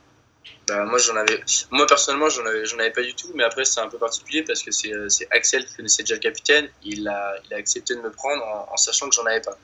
[0.67, 1.39] Bah, moi, j'en avais,
[1.71, 4.43] moi personnellement, j'en avais, j'en avais pas du tout, mais après, c'est un peu particulier
[4.43, 6.69] parce que c'est, c'est Axel qui connaissait déjà le capitaine.
[6.83, 9.57] Il a, il a accepté de me prendre en, sachant que j'en avais pas.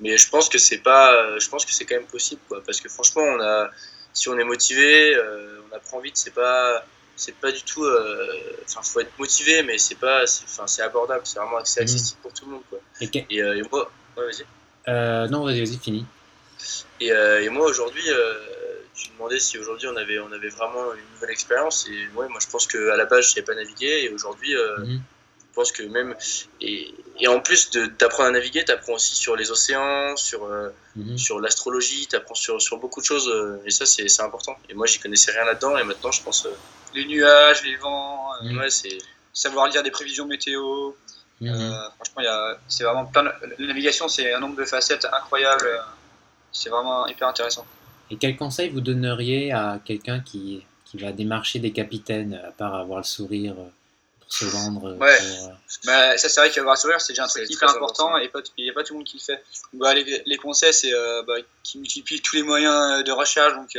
[0.00, 2.80] Mais je pense que c'est pas, je pense que c'est quand même possible, quoi, parce
[2.80, 3.70] que franchement, on a,
[4.16, 6.16] si on est motivé, euh, on apprend vite.
[6.16, 6.84] C'est pas,
[7.16, 8.26] c'est pas du tout, euh,
[8.64, 11.20] enfin, faut être motivé, mais c'est pas, enfin, c'est abordable.
[11.24, 11.60] C'est vraiment mhm.
[11.60, 12.78] accessible pour tout le monde, quoi.
[13.00, 15.30] Et, euh, moi, ouais, vas-y.
[15.30, 16.06] non, vas-y, vas-y, fini.
[17.00, 18.02] Et, et moi aujourd'hui
[18.96, 21.86] tu demandais si aujourd'hui on avait, on avait vraiment une nouvelle expérience.
[21.88, 24.56] Et ouais, moi je pense qu'à la base je ne savais pas naviguer et aujourd'hui
[24.56, 25.00] euh, mhm.
[25.38, 26.16] je pense que même.
[26.60, 30.70] Et, et en plus d'apprendre à naviguer, tu apprends aussi sur les océans, sur, euh,
[30.96, 31.18] mhm.
[31.18, 34.56] sur l'astrologie, tu apprends sur, sur beaucoup de choses euh, et ça c'est important.
[34.70, 36.48] Et moi j'y connaissais rien là-dedans et maintenant je pense.
[36.94, 38.58] les nuages, les vents, mhm.
[38.58, 38.98] ouais, c'est
[39.32, 40.92] savoir lire des prévisions météo.
[41.38, 42.22] franchement,
[42.66, 45.68] c'est vraiment plein La navigation, c'est un nombre de facettes incroyable.
[46.50, 47.66] C'est vraiment hyper intéressant.
[48.10, 52.74] Et quel conseil vous donneriez à quelqu'un qui, qui va démarcher des capitaines, à part
[52.74, 53.70] avoir le sourire euh,
[54.20, 55.48] pour se vendre euh, Ouais, euh,
[55.84, 58.64] bah, ça c'est vrai qu'avoir le sourire c'est déjà un truc hyper important, et il
[58.64, 59.42] n'y a pas tout le monde qui le fait.
[59.72, 60.92] Bah, les, les, conseils c'est
[61.26, 63.76] bah, qu'ils multiplient tous les moyens de recherche, donc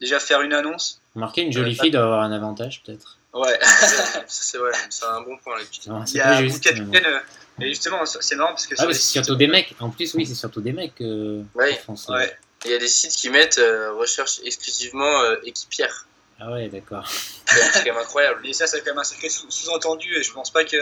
[0.00, 1.00] déjà faire une annonce.
[1.14, 3.18] Marquer une jolie fille doit avoir un avantage peut-être.
[3.32, 3.58] Ouais,
[4.26, 5.54] c'est vrai, c'est un bon point.
[5.86, 7.22] Il y a beaucoup de capitaines.
[7.58, 8.74] Mais justement, c'est marrant parce que.
[8.78, 9.74] Ah, c'est surtout des mecs.
[9.80, 11.00] En plus, oui, c'est surtout des mecs.
[11.00, 12.36] Euh, ouais, ouais.
[12.64, 16.06] Il y a des sites qui mettent euh, recherche exclusivement euh, équipière.
[16.38, 17.06] Ah ouais, d'accord.
[17.08, 18.46] C'est quand même incroyable.
[18.46, 20.76] Et ça, c'est quand même un sacré sous-entendu et je pense pas que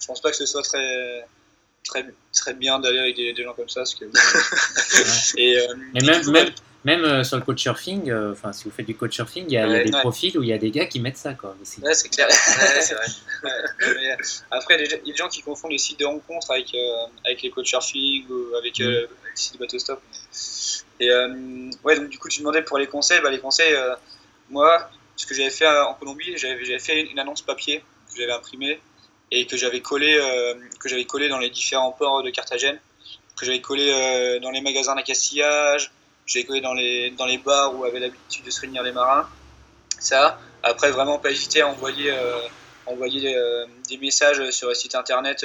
[0.00, 1.26] je pense pas que ce soit très
[1.84, 4.04] très très bien d'aller avec des, gens comme ça parce que.
[5.38, 6.50] et, euh, même, même,
[6.84, 9.84] même sur le coach surfing, enfin si vous faites du coach surfing, il y a,
[9.84, 11.56] des profils où il y a des gars qui mettent ça quoi.
[11.82, 12.28] Ouais, c'est clair.
[12.30, 13.06] c'est vrai.
[14.50, 16.74] après, il y a des gens qui confondent les sites de rencontres avec
[17.24, 18.82] avec les coach surfing ou avec, mm.
[18.82, 20.00] avec les sites de bateau stop.
[21.00, 23.20] Et euh, ouais, donc du coup, tu demandais pour les conseils.
[23.20, 23.94] Bah, les conseils, euh,
[24.50, 28.80] moi, ce que j'avais fait en Colombie, j'avais fait une annonce papier que j'avais imprimée.
[29.30, 30.18] et que j'avais collé,
[31.06, 32.80] collé dans les différents ports de Carthagène,
[33.36, 35.92] que j'avais collé dans les magasins d'accastillage,
[36.24, 39.28] j'avais collé dans les, dans les bars où avaient l'habitude de se réunir les marins.
[40.00, 42.10] Ça, après, vraiment pas hésiter à envoyer,
[42.86, 43.36] envoyer
[43.90, 45.44] des messages sur le site internet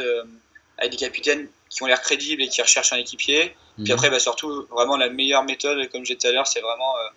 [0.84, 3.56] avec des capitaines qui ont l'air crédibles et qui recherchent un équipier.
[3.76, 3.92] Puis mhm.
[3.92, 6.98] après, bah, surtout, vraiment la meilleure méthode, comme j'ai dit tout à l'heure, c'est vraiment
[6.98, 7.10] euh,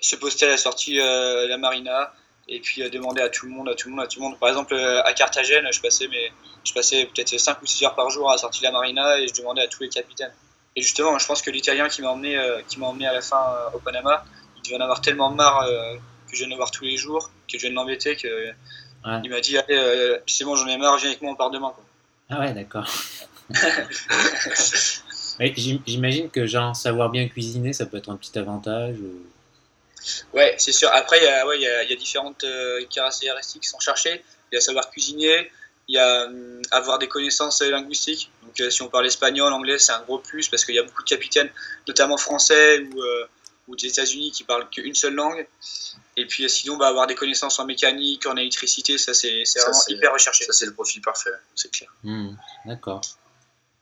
[0.00, 2.12] se poster à la sortie de euh, la marina
[2.48, 4.24] et puis euh, demander à tout le monde, à tout le monde, à tout le
[4.24, 4.38] monde.
[4.38, 6.32] Par exemple, à Carthagène, je passais, mais,
[6.64, 9.18] je passais peut-être 5 ou 6 heures par jour à la sortie de la marina
[9.20, 10.32] et je demandais à tous les capitaines.
[10.76, 13.42] Et justement, je pense que l'Italien qui m'a emmené, qui m'a emmené à la fin
[13.74, 14.24] au Panama,
[14.56, 15.66] il devait en avoir tellement marre
[16.28, 18.52] que je viens de voir tous les jours, que je viens de l'embêter, que
[19.24, 19.56] il m'a dit
[20.28, 21.72] c'est bon, j'en ai marre, viens avec moi, on part demain.
[21.74, 21.84] Quoi.
[22.30, 22.88] Ah ouais, d'accord.
[25.86, 28.96] J'imagine que genre savoir bien cuisiner, ça peut être un petit avantage.
[28.98, 29.22] Ou...
[30.32, 30.90] Ouais, c'est sûr.
[30.92, 34.22] Après, il y, a, ouais, y, a, y a différentes euh, caractéristiques qui sont cherchées.
[34.52, 35.50] Il y a savoir cuisiner,
[35.88, 38.30] il y a euh, avoir des connaissances linguistiques.
[38.42, 40.82] Donc, euh, si on parle espagnol, anglais, c'est un gros plus parce qu'il y a
[40.82, 41.50] beaucoup de capitaines,
[41.88, 43.02] notamment français ou,
[43.68, 45.46] ou des États-Unis, qui parlent qu'une seule langue.
[46.20, 50.12] Et puis, sinon, bah, avoir des connaissances en mécanique, en électricité, ça, c'est vraiment hyper
[50.12, 50.44] recherché.
[50.44, 51.90] Ça, c'est le profil parfait, c'est clair.
[52.04, 52.34] Hmm,
[52.66, 53.00] d'accord.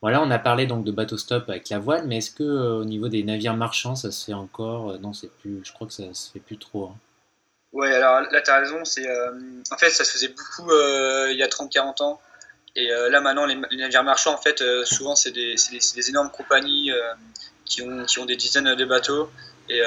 [0.00, 2.74] Voilà, on a parlé donc de bateau stop avec la voile, mais est-ce que euh,
[2.74, 5.60] au niveau des navires marchands, ça se fait encore euh, Non, c'est plus.
[5.64, 6.84] Je crois que ça se fait plus trop.
[6.84, 6.96] Hein.
[7.72, 8.84] Ouais, alors là, tu as raison.
[8.84, 9.32] C'est, euh,
[9.72, 12.20] en fait, ça se faisait beaucoup il y a 30-40 ans.
[12.76, 16.92] Et là, maintenant, les, navires marchands, en fait, souvent, c'est des, des, énormes compagnies
[17.64, 19.28] qui, ont, qui ont des dizaines de bateaux.
[19.70, 19.82] Et,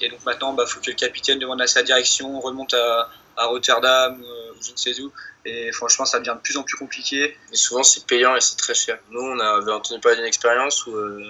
[0.00, 3.10] et donc maintenant, il bah, faut que le capitaine demande à sa direction, remonte à,
[3.36, 5.12] à Rotterdam, ou je ne sais où,
[5.44, 7.36] et franchement, ça devient de plus en plus compliqué.
[7.52, 8.98] Et souvent, c'est payant et c'est très cher.
[9.10, 11.22] Nous, on avait entendu parler d'une expérience où euh,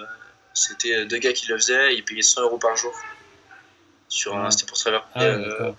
[0.53, 2.93] c'était deux gars qui le faisaient et ils payaient 100 euros par jour.
[4.09, 5.05] Sur C'était pour traverser.
[5.15, 5.71] Ah, euh,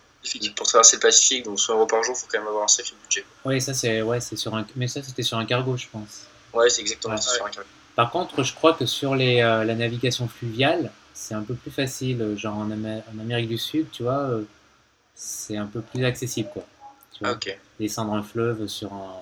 [0.54, 2.68] pour traverser le Pacifique, donc 100 euros par jour, il faut quand même avoir un
[2.68, 3.24] sacré budget.
[3.44, 6.26] Oui, ça c'est ouais, sur un, mais ça c'était sur un cargo, je pense.
[6.52, 7.68] Ouais, c'est exactement ça sur un cargo.
[7.96, 11.70] Par contre, je crois que sur les, euh, la navigation fluviale, c'est un peu plus
[11.70, 12.36] facile.
[12.36, 14.30] Genre en, en, Amérique du Sud, tu vois,
[15.14, 16.64] c'est un peu plus accessible, quoi.
[17.24, 17.34] Ah,
[17.80, 19.20] Descendre un fleuve sur un.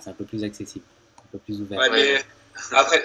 [0.00, 0.84] c'est un peu plus accessible,
[1.18, 1.78] un peu plus ouvert.
[1.92, 2.24] mais
[2.72, 3.02] après,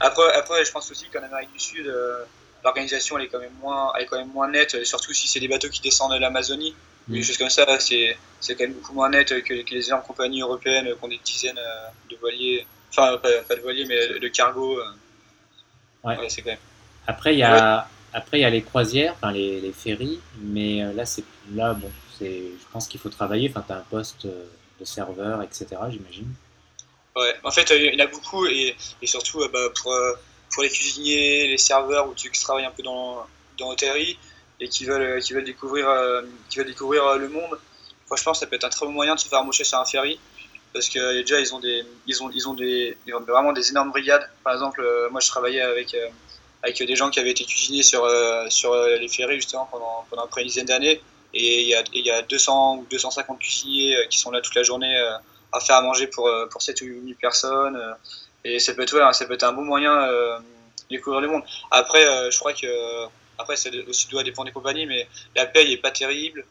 [0.00, 2.24] après, après, je pense aussi qu'en Amérique du Sud, euh,
[2.64, 5.40] l'organisation elle est quand même moins, elle est quand même moins nette, surtout si c'est
[5.40, 6.74] des bateaux qui descendent de l'Amazonie.
[7.08, 7.12] Mm.
[7.12, 8.16] Des choses comme ça, c'est,
[8.48, 11.88] quand même beaucoup moins net que, les énormes compagnies européennes qui ont des dizaines euh,
[12.10, 14.78] de voiliers, enfin pas, de voiliers, mais de cargo.
[14.78, 14.84] Euh.
[16.04, 16.16] Ouais.
[16.28, 16.58] c'est quand même.
[17.06, 20.82] Après, il y a, après, il y a les croisières, enfin les, les ferries, mais
[20.94, 21.90] là, c'est là, bon,
[22.20, 23.50] je pense qu'il faut travailler.
[23.50, 24.46] Enfin, tu as un poste euh,
[24.80, 26.32] de serveur, etc., j'imagine.
[27.14, 30.12] Ouais, en fait, il y en a beaucoup et, et surtout euh, bah, pour, euh,
[30.52, 33.26] pour les cuisiniers, les serveurs ou ceux qui travaillent un peu dans,
[33.58, 34.18] dans l'hôtellerie
[34.60, 35.86] et qui veulent, qui veulent découvrir,
[36.48, 37.58] qui veulent découvrir le monde.
[38.06, 40.18] Franchement, ça peut être un très bon moyen de se faire embaucher sur un ferry
[40.72, 44.26] parce que déjà ils ont des, ils ont, ils ont des, vraiment des énormes brigades.
[44.44, 45.94] Par exemple, moi je travaillais avec,
[46.66, 48.08] avec des gens qui avaient été cuisinés sur,
[48.48, 51.00] sur les ferries justement pendant, pendant près une dizaine d'années
[51.36, 54.54] et il y a, y a 200 ou 250 cuisiniers euh, qui sont là toute
[54.54, 55.16] la journée euh,
[55.52, 57.78] à faire à manger pour, euh, pour 7 ou 8 personnes.
[58.44, 60.36] Et ça peut être, ouais, ça peut être un bon moyen de
[60.90, 61.42] découvrir le monde.
[61.70, 63.06] Après, je crois que
[63.38, 66.44] après, ça aussi doit dépendre des compagnies, mais la paye est pas terrible.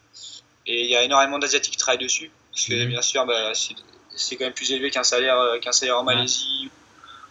[0.66, 2.30] Et il y a énormément d'Asiatiques qui travaillent dessus.
[2.52, 2.88] Parce que mhm.
[2.88, 6.70] bien sûr, bah, c'est quand même plus élevé qu'un salaire, qu'un salaire en Malaisie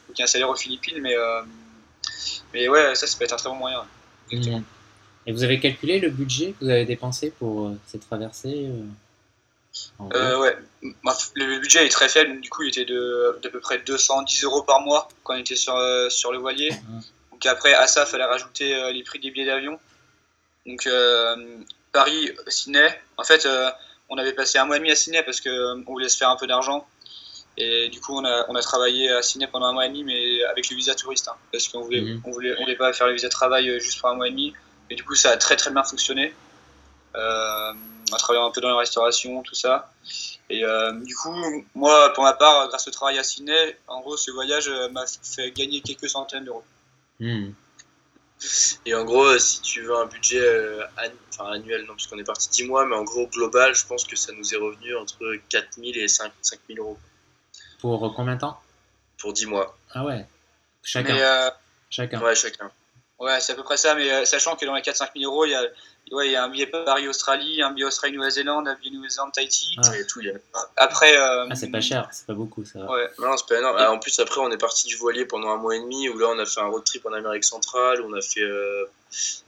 [0.10, 1.00] ou qu'un salaire aux Philippines.
[1.00, 1.16] Mais,
[2.54, 3.86] mais ouais, ça, ça peut être un très bon moyen.
[4.32, 4.64] Mhm.
[5.28, 10.04] Et vous avez calculé le budget que vous avez dépensé pour euh, cette traversée euh,
[10.14, 10.56] euh Ouais,
[11.36, 14.62] le budget est très faible, du coup il était de d'à peu près 210 euros
[14.62, 16.70] par mois quand on était sur, euh, sur le voilier.
[16.74, 17.02] Ah.
[17.32, 19.78] Donc après, à ça, il fallait rajouter les prix des billets d'avion.
[20.66, 20.88] Donc
[21.92, 23.46] Paris-Sydney, en fait,
[24.08, 26.38] on avait passé un mois et demi à Sydney parce qu'on voulait se faire un
[26.38, 26.88] peu d'argent.
[27.58, 30.04] Et du coup, on a, on a travaillé à Sydney pendant un mois et demi,
[30.04, 31.28] mais avec le visa touriste.
[31.30, 32.22] Hein, parce qu'on voulait, mhm.
[32.26, 34.54] on voulait, on voulait pas faire le visa travail juste pour un mois et demi.
[34.90, 36.34] Et du coup, ça a très très bien fonctionné.
[37.16, 37.74] Euh,
[38.12, 39.92] on a travaillé un peu dans la restauration, tout ça.
[40.50, 41.34] Et euh, du coup,
[41.74, 45.06] moi, pour ma part, grâce au travail à Sydney, en gros, ce voyage euh, m'a
[45.08, 46.64] fait gagner quelques centaines d'euros.
[47.20, 47.52] Hmm.
[48.86, 50.46] Et en gros, si tu veux un budget
[51.40, 54.34] annuel, non, puisqu'on est parti 10 mois, mais en gros, global, je pense que ça
[54.34, 55.18] nous est revenu entre
[55.50, 57.00] 4000 et 5000 euros.
[57.80, 58.60] Pour combien de temps?
[59.18, 59.78] Pour 10 mois.
[59.94, 60.26] Ah ouais
[60.84, 61.52] Chacun
[61.90, 62.22] Chacun.
[62.22, 62.70] Ouais, chacun.
[63.20, 65.46] Ouais, c'est à peu près ça, mais euh, sachant que dans les 4-5 000 euros,
[65.46, 65.64] il y a,
[66.12, 69.76] ouais, il y a un billet Paris-Australie, un billet Australie-Nouvelle-Zélande, un billet Nouvelle-Zélande-Tahiti.
[69.78, 69.92] Ah.
[70.08, 70.34] tout, il y a...
[70.78, 71.18] Après.
[71.18, 72.80] Euh, ah, c'est pas cher, c'est pas beaucoup ça.
[72.80, 73.10] Ouais.
[73.20, 73.78] Non, c'est pas énorme.
[73.78, 76.28] En plus, après, on est parti du voilier pendant un mois et demi, où là,
[76.30, 78.86] on a fait un road trip en Amérique centrale, où on a fait euh,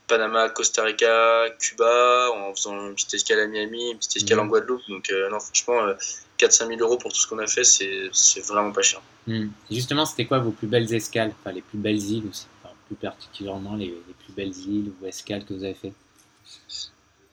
[0.08, 4.46] Panama, Costa Rica, Cuba, en faisant une petite escale à Miami, une petite escale en
[4.46, 4.50] mhm.
[4.50, 4.82] Guadeloupe.
[4.90, 5.94] Donc, non, franchement,
[6.40, 8.10] 4-5 000 euros pour tout ce qu'on a fait, c'est
[8.48, 9.02] vraiment pas cher.
[9.28, 9.48] Hmm.
[9.70, 11.34] Justement, c'était quoi vos plus belles escales?
[11.40, 12.46] Enfin, les plus belles îles aussi,
[12.88, 15.94] plus particulièrement les, les, plus belles îles ou escales que vous avez fait?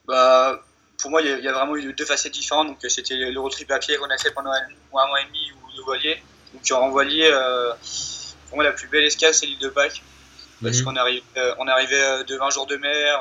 [0.06, 0.60] Bah,
[0.98, 2.68] Pour moi, il y, a vraiment eu deux facettes différentes.
[2.68, 5.50] Donc, c'était le road trip à pied qu'on a fait pendant un, mois et demi
[5.52, 6.22] ou le voilier.
[6.52, 7.72] Donc, en voilier, euh,
[8.48, 10.02] pour moi, la plus belle escale, c'est l'île de Pâques.
[10.62, 10.84] Parce mhm.
[10.84, 13.20] qu'on arrive, euh, on arrivait euh, de 20 jours de mer,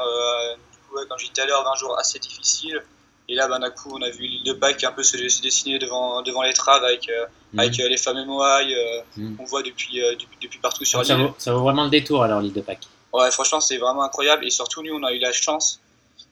[0.72, 2.82] du coup, comme je disais tout à l'heure, 20 jours assez difficiles.
[3.30, 5.80] Et là, ben, d'un coup, on a vu l'île de Pâques un peu se, dessiner
[5.80, 7.10] devant, devant les traves avec,
[7.54, 7.60] mhm.
[7.60, 8.76] avec les fameux moailles
[9.18, 9.38] mhm.
[9.38, 10.02] qu'on voit depuis,
[10.42, 11.08] depuis, partout sur l'île.
[11.08, 14.46] Ça, ça vaut vraiment le détour alors, l'île de Pâques Ouais, franchement, c'est vraiment incroyable.
[14.46, 15.83] Et surtout, nous, on a eu la chance euh,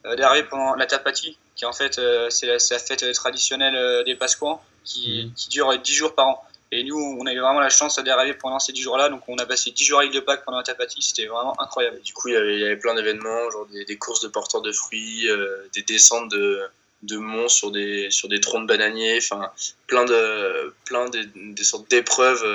[0.04, 4.62] d'arriver pendant la Tapati, qui en fait euh, c'est la, fête traditionnelle euh, des Pasquans,
[4.84, 5.34] qui, mhm.
[5.34, 6.44] qui, dure 10 jours par an.
[6.74, 9.38] Et nous, on a eu vraiment la chance d'arriver pendant ces 10 jours-là, donc on
[9.38, 12.02] a passé 10 jours à l'île de Pâques pendant la Tapati, c'était vraiment incroyable.
[12.02, 14.62] du coup, il y avait, il y avait plein d'événements, genre des, courses de porteurs
[14.62, 15.28] de fruits,
[15.76, 16.62] des descentes de,
[17.04, 19.52] de monts sur des, sur des troncs de bananiers, enfin
[19.88, 22.46] plein de, plein des sortes d'épreuves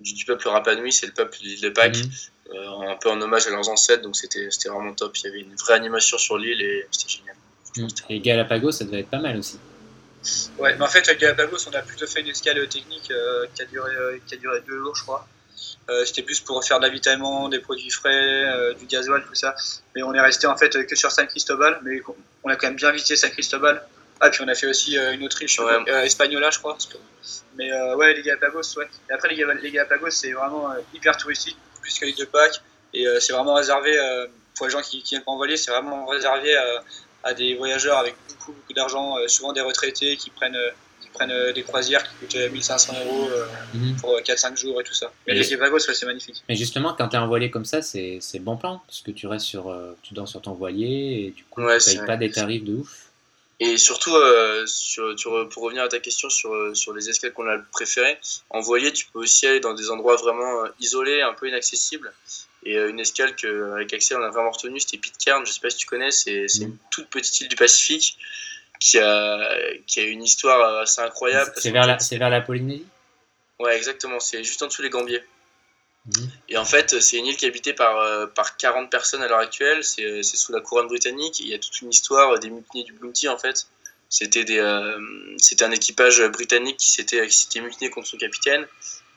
[0.00, 1.98] du, peuple Rapanui, c'est le peuple de l'île de Pâques.
[1.98, 2.10] Mhm.
[2.54, 5.16] Euh, un peu en hommage à leurs ancêtres, donc c'était vraiment top.
[5.18, 7.36] Il y avait une vraie animation sur l'île et c'était génial.
[7.76, 7.86] Mm.
[8.08, 9.58] Et Galapagos, ça devait être pas mal aussi.
[10.58, 13.62] Ouais, mais en fait, à Galapagos, on a plutôt fait une escale technique euh, qui,
[13.62, 15.26] a duré, euh, qui a duré deux jours, je crois.
[16.06, 19.54] c'était plus pour faire de l'avitaillement, des produits frais, du gasoil, tout ça.
[19.94, 22.00] Mais on est resté en fait que sur San Cristobal, mais
[22.44, 23.82] on a quand même bien visité San Cristobal.
[24.20, 26.04] Ah, puis on a fait aussi une Autriche, ouais.
[26.04, 26.76] Espagnola, je crois.
[27.56, 28.88] Mais ouais, les Galapagos, ouais.
[29.08, 31.56] Et après, les, les Galapagos, c'est vraiment hyper touristique
[31.88, 32.60] plus que l'île de Pâques.
[32.94, 36.06] Et euh, c'est vraiment réservé, euh, pour les gens qui, qui pas envoyer, c'est vraiment
[36.06, 36.78] réservé euh,
[37.24, 40.58] à, des voyageurs avec beaucoup, beaucoup d'argent, souvent des retraités qui prennent
[41.14, 43.30] prennent des croisières qui coûtent 1500 euros
[43.72, 43.96] mhm.
[43.96, 45.10] pour 4-5 jours et tout ça.
[45.26, 46.44] Mais les Galapagos, c'est magnifique.
[46.48, 49.26] Mais justement, quand tu es en voilier comme ça, c'est bon plan, parce que tu
[49.26, 52.30] restes sur, tu dors sur ton voilier et du coup, tu ne payes pas des
[52.30, 53.07] tarifs de ouf.
[53.60, 54.14] Et surtout,
[54.66, 58.16] sur, pour revenir à ta question sur, sur les escales qu'on a préférées,
[58.50, 62.12] en voilier, tu peux aussi aller dans des endroits vraiment isolés, un peu inaccessibles.
[62.64, 65.70] Et euh, une escale qu'avec Axel on a vraiment retenu, c'était Pitcairn, je sais pas
[65.70, 66.62] si tu connais, c'est mm.
[66.62, 68.18] une toute petite île du Pacifique
[68.80, 71.52] qui a, qui a une histoire assez incroyable.
[71.56, 72.86] C'est vers, la, vers la Polynésie?
[73.58, 75.24] Ouais, exactement, c'est juste en dessous les Gambiers.
[76.48, 79.28] Et en fait, c'est une île qui est habitée par, euh, par 40 personnes à
[79.28, 82.84] l'heure actuelle, c'est sous la couronne britannique, il y a toute une histoire des mutinées
[82.84, 83.66] du Bounty en fait.
[84.08, 84.98] C'était euh,
[85.60, 88.66] un équipage britannique qui s'était mutiné contre son capitaine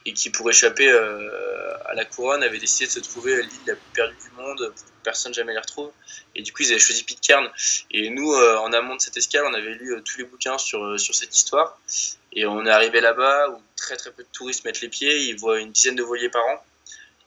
[0.06, 3.76] et qui, pour échapper euh, à la couronne, avait décidé de se trouver l'île la
[3.76, 5.92] plus perdue du monde, pour que personne jamais les retrouve.
[6.36, 7.50] Et du coup, ils avaient choisi Pitcairn.
[7.92, 10.58] Et nous, euh, en amont de cette escale, on avait lu euh, tous les bouquins
[10.58, 11.80] sur, sur cette histoire.
[12.34, 15.38] Et on est arrivé là-bas où très très peu de touristes mettent les pieds, ils
[15.38, 16.64] voient une dizaine de voiliers par an.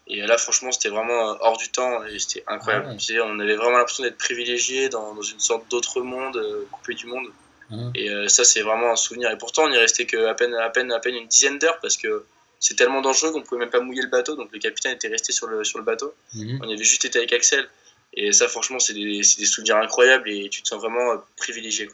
[0.07, 2.89] Et là, franchement, c'était vraiment hors du temps et c'était incroyable.
[2.91, 6.39] Ah on avait vraiment l'impression d'être privilégié dans, dans, une sorte d'autre monde,
[6.71, 7.27] coupé du monde.
[7.71, 7.77] Ah.
[7.95, 9.31] Et ça, c'est vraiment un souvenir.
[9.31, 11.97] Et pourtant, on n'y restait qu'à peine, à peine, à peine une dizaine d'heures parce
[11.97, 12.27] que
[12.65, 14.37] c'est tellement dangereux qu'on pouvait même pas mouiller le bateau.
[14.37, 16.15] Donc le capitaine était resté sur le, sur le bateau.
[16.35, 16.61] Mhm.
[16.63, 17.69] On y avait juste été avec Axel.
[18.15, 21.91] Et ça, franchement, c'est des, des, souvenirs incroyables et tu te sens vraiment euh, privilégié.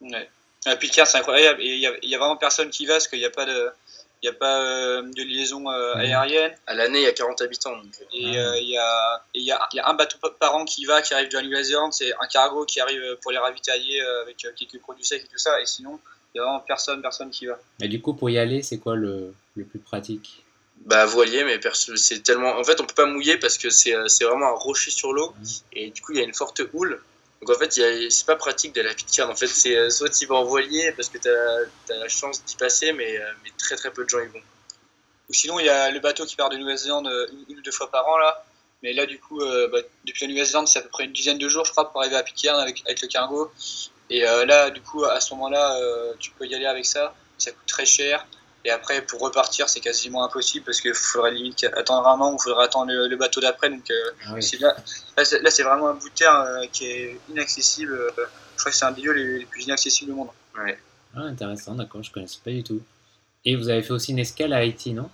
[0.00, 0.28] Ouais.
[0.64, 1.62] À Pitcairn, c'est incroyable.
[1.62, 3.68] Et il y, a vraiment personne qui va parce qu'il n'y a pas de.
[4.22, 6.00] Il y a pas euh, de liaison euh, mhm.
[6.00, 6.52] aérienne.
[6.66, 7.74] À l'année, il y a 40 habitants.
[8.12, 11.14] Et il y, a, y, a, y, a, un bateau par an qui va, qui
[11.14, 11.92] arrive de la Nouvelle-Zélande.
[11.92, 15.60] C'est un cargo qui arrive pour les ravitailler avec quelques produits secs et tout ça.
[15.60, 16.00] Et sinon,
[16.34, 17.58] il n'y a vraiment personne, personne qui va.
[17.80, 20.44] Et du coup, pour y aller, c'est quoi le, le, plus pratique?
[20.84, 22.56] Bah, voilier, mais c'est tellement.
[22.58, 25.30] En fait, on peut pas mouiller parce que c'est vraiment un rocher sur l'eau.
[25.30, 25.44] Mmh.
[25.74, 27.00] Et du coup, il y a une forte houle.
[27.40, 27.72] Donc en fait,
[28.10, 29.30] c'est pas pratique d'aller à Pitcairn.
[29.30, 32.44] En fait, c'est euh, soit tu vas en voilier parce que tu as, la chance
[32.44, 34.42] d'y passer, mais, euh, mais, très très peu de gens y vont.
[35.28, 37.70] Ou sinon, il y a le bateau qui part de Nouvelle-Zélande euh, une, ou deux
[37.70, 38.44] fois par an là.
[38.82, 41.48] Mais là, du coup, bah, depuis la Nouvelle-Zélande, c'est à peu près une dizaine de
[41.48, 43.50] jours, je crois, pour arriver à Pitcairn avec, avec le cargo.
[44.10, 47.14] Et euh, là, du coup, à ce moment-là, euh, tu peux y aller avec ça.
[47.36, 48.26] Ça coûte très cher.
[48.64, 52.36] Et après, pour repartir, c'est quasiment impossible parce qu'il faudrait limite attendre un an ou
[52.36, 53.70] il faudrait attendre le, bateau d'après.
[53.70, 54.76] Donc euh, ah là,
[55.18, 57.98] là, c'est vraiment un bout de terre qui est inaccessible.
[58.16, 60.28] je crois que c'est un des lieux les, plus inaccessibles du monde.
[60.56, 60.78] Ouais.
[61.14, 62.82] Ah, intéressant, d'accord, je ne connaissais pas du tout.
[63.44, 65.10] Et vous avez fait aussi une escale à Haïti, non?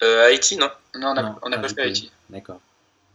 [0.00, 0.70] Haïti, non.
[0.94, 2.10] Non, on n'a pas fait Haïti.
[2.28, 2.60] D'accord.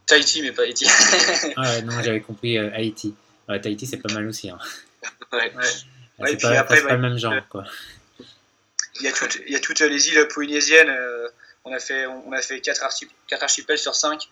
[0.06, 0.86] Tahiti, mais pas Haïti.
[1.56, 3.16] ah ouais, non, j'avais compris Haïti.
[3.48, 4.50] Tahiti, c'est pas mal aussi.
[4.50, 4.60] Hein.
[5.34, 5.54] ouais.
[5.56, 6.28] ouais.
[6.28, 7.34] c'est pas, après, pas le même genre.
[7.50, 7.66] Quoi.
[9.00, 10.90] Il, y a toutes, il y a toutes les îles polynésiennes.
[10.90, 11.28] Euh,
[11.66, 12.84] on a fait, on a fait 4,
[13.42, 14.30] archipels sur 5.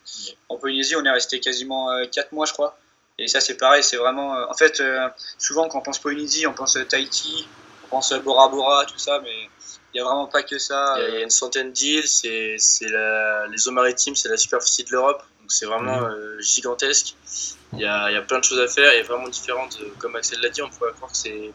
[0.50, 2.78] En Polynésie, on est resté quasiment 4 euh, mois, je crois.
[3.18, 3.84] Et ça, c'est pareil.
[3.84, 4.36] C'est vraiment.
[4.36, 4.82] Euh, en fait,
[5.38, 7.48] souvent, quand on pense Polynésie, on pense Tahiti,
[7.86, 9.50] on pense Bora Bora, tout ça, mais
[9.94, 10.96] il n'y a vraiment pas que ça.
[10.98, 12.08] Il y a, une centaine d'îles.
[12.08, 15.24] C'est, les eaux maritimes, c'est la superficie de l'Europe.
[15.40, 16.42] Donc, c'est vraiment mmh.
[16.42, 17.16] gigantesque.
[17.74, 19.78] Il y, a, il y a, plein de choses à faire et vraiment différentes.
[20.00, 21.54] Comme Axel l'a dit, on pourrait croire que c'est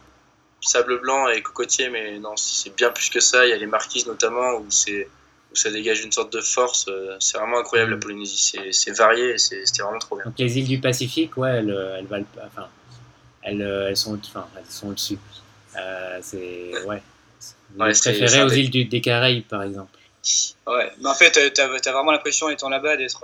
[0.61, 3.45] sable blanc et cocotier, mais non, c'est bien plus que ça.
[3.45, 5.07] Il y a les marquises notamment où c'est
[5.55, 6.89] où ça dégage une sorte de force.
[7.19, 8.57] C'est vraiment incroyable la Polynésie.
[8.71, 10.25] C'est varié c'était vraiment trop bien.
[10.25, 12.67] Donc les îles du Pacifique, ouais, elles, elles valent, enfin,
[13.41, 15.17] elles, elles sont, enfin, elles sont au-dessus.
[16.21, 17.01] c'est ouais.
[17.75, 19.97] Vous préférez aux îles du, des Caraïbes, par exemple.
[20.67, 23.23] Ouais, mais en fait, tu as, vraiment l'impression, étant là-bas, d'être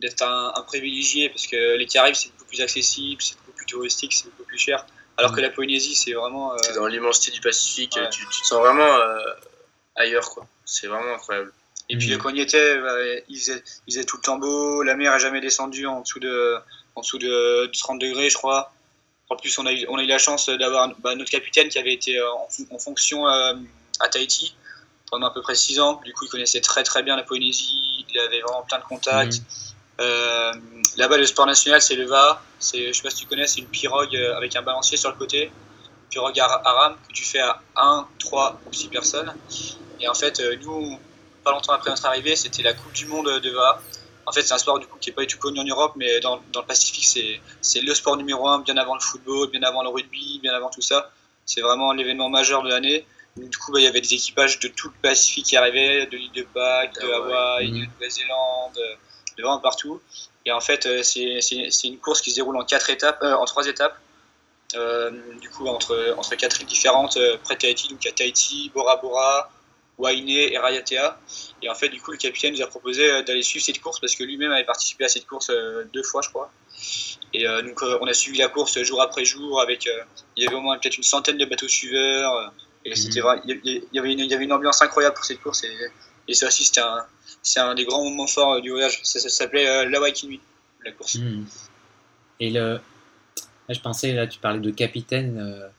[0.00, 3.66] d'être un, un, privilégié parce que les Caraïbes, c'est beaucoup plus accessible, c'est beaucoup plus
[3.66, 4.86] touristique, c'est beaucoup plus cher.
[5.20, 6.54] Alors que la Polynésie, c'est vraiment.
[6.54, 6.56] Euh...
[6.74, 9.18] dans l'immensité du Pacifique, tu, te sens vraiment euh,
[9.96, 10.46] ailleurs, quoi.
[10.64, 11.52] C'est vraiment incroyable.
[11.92, 12.94] Et puis, quand était, bah,
[13.28, 16.20] il, faisait, il, faisait, tout le temps beau, la mer n'a jamais descendu en dessous
[16.20, 16.56] de,
[16.94, 18.72] en dessous de, 30 degrés, je crois.
[19.28, 21.80] En plus, on a eu, on a eu la chance d'avoir bah, notre capitaine qui
[21.80, 23.54] avait été euh, en, en fonction euh,
[23.98, 24.54] à Tahiti
[25.10, 26.00] pendant à peu près 6 ans.
[26.04, 29.38] Du coup, il connaissait très très bien la Polynésie, il avait vraiment plein de contacts.
[29.38, 30.02] Mmh.
[30.02, 30.52] Euh,
[30.96, 32.40] Là-bas, le sport national, c'est le VA.
[32.60, 35.46] Je sais pas si tu connais, c'est une pirogue avec un balancier sur le côté.
[35.46, 39.34] Une pirogue à, rame que tu fais à 1, 3 ou 6 personnes.
[40.00, 40.98] Et en fait, nous,
[41.44, 43.80] pas longtemps après notre arrivée, c'était la Coupe du Monde de VA.
[44.26, 45.92] En fait, c'est un sport du coup qui n'est pas du tout connu en Europe,
[45.96, 49.62] mais dans, dans le Pacifique, c'est le sport numéro 1, bien avant le football, bien
[49.62, 51.10] avant le rugby, bien avant tout ça.
[51.46, 53.06] C'est vraiment l'événement majeur de l'année.
[53.36, 56.16] Du coup, bah, il y avait des équipages de tout le Pacifique qui arrivaient, de
[56.16, 57.90] l'île de Pâques, de Hawaï, de mmh.
[57.92, 58.78] Nouvelle-Zélande,
[59.36, 60.00] de vraiment partout.
[60.46, 63.44] Et en fait, euh, c'est une course qui se déroule en quatre étapes, euh, en
[63.44, 63.96] trois étapes.
[64.76, 65.10] Euh,
[65.40, 68.70] du coup, entre, entre quatre îles différentes près de Tahiti, donc il y a Tahiti,
[68.72, 69.50] Bora Bora,
[70.00, 71.18] Wainé et Rayatea.
[71.62, 74.14] Et en fait, du coup, le capitaine nous a proposé d'aller suivre cette course parce
[74.14, 75.50] que lui-même avait participé à cette course
[75.92, 76.50] deux fois, je crois.
[77.32, 79.88] Et donc, on a suivi la course jour après jour avec.
[80.36, 82.52] il y avait au moins peut-être une centaine de bateaux suiveurs.
[82.84, 83.42] et c'était mmh.
[83.46, 85.64] il, y avait une, il y avait une ambiance incroyable pour cette course.
[85.64, 85.76] Et,
[86.28, 87.04] et ça aussi, c'était un,
[87.42, 89.00] c'est un des grands moments forts euh, du voyage.
[89.02, 90.40] Ça, s'appelait euh, la Waikini,
[90.84, 91.16] la course.
[91.16, 91.44] Hmm.
[92.38, 95.70] Et le, là, je pensais, là, tu parlais de capitaine.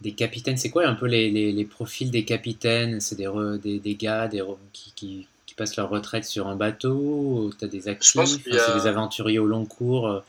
[0.00, 3.00] Euh, des capitaines, c'est quoi un peu les, les, profils des capitaines?
[3.00, 3.30] C'est des,
[3.62, 4.42] des, des, gars des,
[4.72, 8.38] qui, qui, qui, passent leur retraite sur un bateau Tu as des actifs?
[8.44, 10.22] C'est des aventuriers au long cours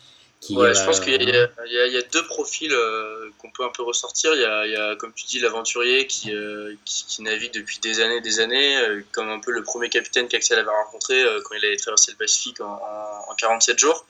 [0.51, 4.34] ouais, je pense qu'il y, y, a deux profils euh, qu'on peut un peu ressortir.
[4.34, 7.80] Il y a, il y a comme tu dis, l'aventurier qui, euh, qui, navigue depuis
[7.80, 11.55] des années des années, euh, comme un peu le premier capitaine qu'Axel avait rencontré quand
[11.55, 12.80] il avait traversé le Pacifique en,
[13.30, 14.05] en, 47 jours,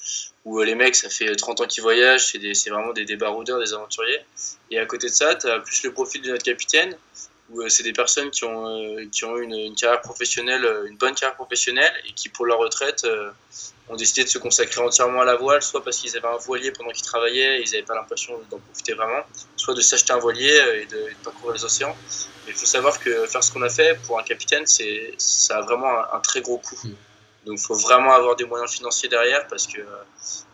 [0.48, 3.74] où les mecs, ça fait 30 ans qu'ils voyagent, c'est vraiment des, des baroudeurs, des
[3.74, 4.22] aventuriers.
[4.72, 6.96] Et à côté de ça, tu as plus le profil de notre capitaine,
[7.50, 12.14] où c'est des personnes qui ont, ont une, carrière professionnelle, une bonne carrière professionnelle, et
[12.14, 13.06] qui pour leur retraite
[13.90, 16.72] ont décidé de se consacrer entièrement à la voile, soit parce qu'ils avaient un voilier
[16.72, 19.24] pendant qu'ils travaillaient et ils n'avaient pas l'impression d'en profiter vraiment,
[19.58, 21.96] soit de s'acheter un voilier et de, parcourir les océans.
[22.46, 25.58] Mais il faut savoir que faire ce qu'on a fait pour un capitaine, c'est, ça
[25.58, 26.78] a vraiment un, très gros coût.
[27.48, 29.86] Donc il faut vraiment avoir des moyens financiers derrière parce que euh,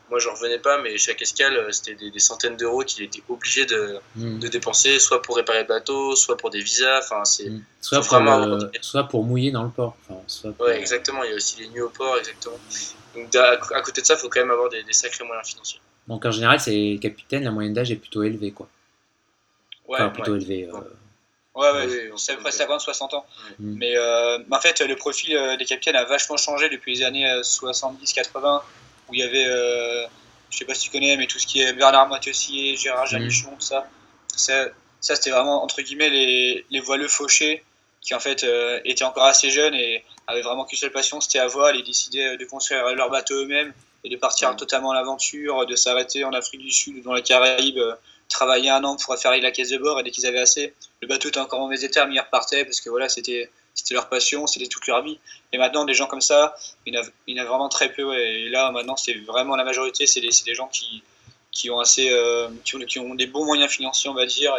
[0.09, 3.65] moi je revenais pas, mais chaque escale euh, c'était des, centaines d'euros qu'il était obligé
[3.65, 4.39] de, mm.
[4.39, 6.99] de, dépenser, soit pour réparer le bateau, soit pour des visas.
[6.99, 7.63] Enfin, c'est mm.
[7.81, 9.97] soit, pour vraiment soit pour mouiller dans le port.
[10.07, 11.23] Enfin, soit Ouais, exactement.
[11.23, 12.59] Il y a aussi les nuits au port, exactement.
[13.15, 15.79] Donc à, côté de ça, il faut quand même avoir des, sacrés moyens financiers.
[16.07, 18.67] Donc en général, c'est capitaine, la moyenne d'âge est plutôt élevée, quoi.
[19.87, 20.69] Ouais, plutôt élevée.
[20.71, 20.79] Euh,
[21.55, 23.25] ouais, ouais, c'est près 50-60 ans.
[23.59, 23.75] Mm.
[23.77, 27.25] Mais euh, en fait, le profil euh, des capitaines a vachement changé depuis les années
[27.25, 28.61] 70-80,
[29.09, 30.07] où il y avait,
[30.49, 33.09] je sais pas si tu connais, mais tout ce qui est Bernard Matessier, Gérard mm.
[33.09, 33.87] Janichon, tout ça.
[34.35, 34.65] Ça,
[34.99, 37.63] ça c'était vraiment, entre guillemets, les, les voileux fauchés,
[38.01, 38.45] qui en fait
[38.83, 42.37] étaient encore assez jeunes et avaient vraiment qu'une seule passion, c'était à voile et décidaient
[42.37, 43.73] de construire leur bateau eux-mêmes
[44.03, 47.21] et de partir totalement à l'aventure, de s'arrêter en Afrique du Sud ou dans la
[47.21, 47.95] Caraïbe, euh,
[48.29, 50.73] travailler un an pour faire la caisse de bord et dès qu'ils avaient assez,
[51.03, 53.95] le bateau était encore en mauvais état, mais ils repartaient parce que voilà, c'était c'était
[53.95, 55.19] leur passion, c'était toute leur vie.
[55.51, 57.69] Et maintenant, des gens comme ça, il y en a, il y en a vraiment
[57.69, 58.15] très peu.
[58.15, 61.01] Et là, maintenant, c'est vraiment la majorité, c'est des, des, gens qui,
[61.51, 64.53] qui ont assez, euh, qui, ont, qui, ont, des bons moyens financiers, on va dire,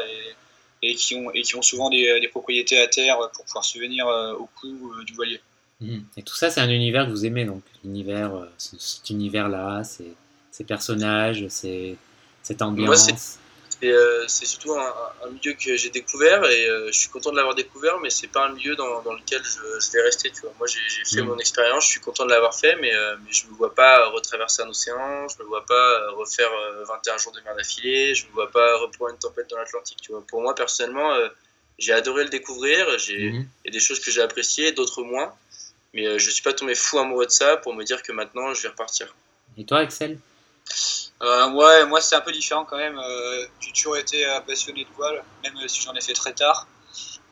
[0.82, 3.64] et, et qui ont, et qui ont souvent des, des propriétés à terre pour pouvoir
[3.64, 5.40] subvenir euh, au coût du voilier.
[5.80, 6.04] Mhm.
[6.16, 10.64] Et tout ça, c'est un univers que vous aimez, donc l'univers, euh, cet univers-là, ces,
[10.64, 13.08] personnages, cette ambiance.
[13.08, 13.12] Euh,
[14.28, 17.98] c'est surtout un, milieu que j'ai découvert et euh, je suis content de l'avoir découvert,
[18.00, 20.30] mais c'est pas un milieu dans, lequel je, vais rester.
[20.30, 20.52] Tu vois.
[20.58, 21.28] Moi, j'ai fait mhm.
[21.28, 22.92] mon expérience, je suis content de l'avoir fait, mais,
[23.24, 26.50] mais je me vois pas retraverser un océan, je me vois pas refaire
[26.88, 30.10] 21 jours de mer d'affilée, je me vois pas reprendre une tempête dans l'Atlantique.
[30.28, 31.16] Pour moi, personnellement,
[31.78, 32.86] j'ai adoré le découvrir.
[32.88, 32.98] Mhm.
[33.08, 35.34] Il y a des choses que j'ai appréciées, d'autres moins.
[35.94, 38.52] Mais euh, je suis pas tombé fou amoureux de ça pour me dire que maintenant
[38.52, 39.14] je vais repartir.
[39.56, 40.18] Et toi, Axel?
[41.22, 42.98] Euh, ouais, moi c'est un peu différent quand même.
[42.98, 46.66] Euh, j'ai toujours été passionné de voile, même si j'en ai fait très tard.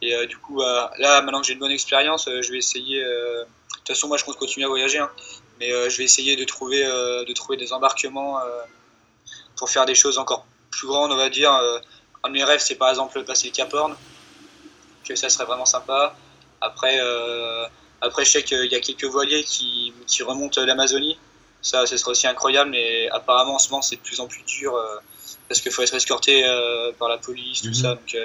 [0.01, 3.01] Et du coup, là, maintenant que j'ai une bonne expérience, je vais essayer.
[3.05, 5.11] de toute façon, moi je compte continuer à voyager, hein.
[5.61, 8.41] mais je vais essayer de trouver, de trouver des embarquements
[9.57, 12.75] pour faire des choses encore plus grandes, on va dire un de mes rêves, c'est
[12.75, 13.95] par exemple passer le Cap Horn,
[15.05, 16.17] que ça serait vraiment sympa.
[16.61, 16.99] Après,
[18.01, 19.93] après je sais qu'il y a quelques voiliers qui
[20.25, 21.17] remontent l'Amazonie.
[21.63, 24.43] Ça, ce serait aussi incroyable, mais apparemment en ce moment c'est de plus en plus
[24.43, 24.77] dur
[25.49, 26.45] parce qu'il faut être escorté
[26.99, 27.75] par la police, tout mhm.
[27.75, 27.95] ça.
[27.95, 28.17] Donc,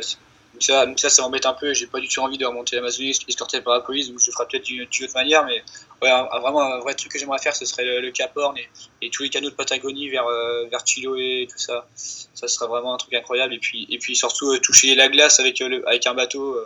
[0.58, 1.72] donc ça, ça, ça m'embête un peu.
[1.76, 4.10] J'ai pas du tout envie de remonter l'Amazonie escorté par la police.
[4.10, 5.46] Donc je ferai peut-être d'une autre manière.
[5.46, 5.64] Mais
[6.02, 6.10] ouais,
[6.42, 8.58] vraiment, un vrai truc que j'aimerais faire, ce serait le, Cap Horn
[9.02, 11.88] et, tous les canaux de Patagonie vers, euh, vers Chiloé et tout ça.
[11.94, 13.54] Ça serait vraiment un truc incroyable.
[13.54, 16.58] Et puis, et puis surtout, euh, toucher la glace avec, euh, avec un bateau.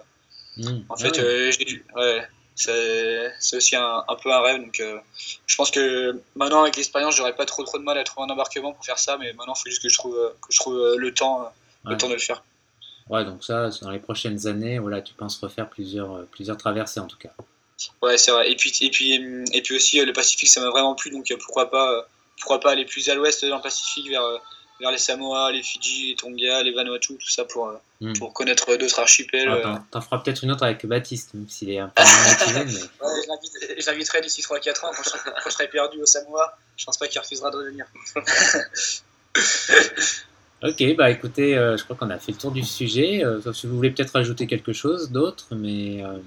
[0.56, 0.80] Mmh.
[0.88, 2.28] En fait, ouais.
[2.64, 4.62] C'est aussi un, un, peu un rêve.
[4.62, 4.82] Donc,
[5.48, 8.34] je pense que maintenant, avec l'expérience, j'aurais pas trop, trop de mal à trouver un
[8.34, 9.18] embarquement pour faire ça.
[9.18, 11.52] Mais maintenant, il faut juste que je trouve, que je trouve le, temps,
[11.86, 12.44] le temps de le faire.
[13.12, 17.02] Ouais, donc ça, dans les prochaines années, voilà, tu penses refaire plusieurs, euh, plusieurs traversées
[17.02, 17.32] en tout cas.
[18.02, 18.50] Ouais, c'est vrai.
[18.50, 19.14] Et puis, et puis,
[19.52, 22.08] et puis aussi, euh, le Pacifique, ça m'a vraiment plu, donc euh, pourquoi pas,
[22.40, 24.24] pourquoi pas aller plus à l'ouest dans le Pacifique, vers,
[24.80, 28.14] vers les Samoa, les Fidji, les Tonga, les Vanuatu, tout ça pour, hmm.
[28.14, 29.50] pour connaître d'autres archipels.
[29.50, 32.66] Ah, T'en feras peut-être une autre avec Baptiste, même s'il est un peu motivé.
[33.00, 33.06] Mais...
[33.06, 33.14] Ouais,
[33.80, 35.04] je l'inviterai d'ici 3-4 ans, quand
[35.46, 36.58] je, serai perdu au Samoa.
[36.76, 37.86] Je pense pas qu'il refusera de revenir.
[40.64, 43.26] Ok, bah écoutez, euh, je crois qu'on a fait le tour du sujet.
[43.26, 46.04] Euh, sauf si vous voulez peut-être ajouter quelque chose d'autre, mais.
[46.04, 46.20] Euh,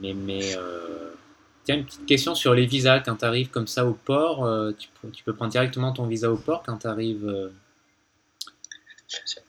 [0.00, 0.12] mais.
[0.12, 0.54] mais
[1.64, 3.00] Tiens, une petite question sur les visas.
[3.00, 4.46] Quand tu arrives comme ça au port,
[4.78, 7.50] tu, peux, tu peux prendre directement ton visa au port quand tu arrives.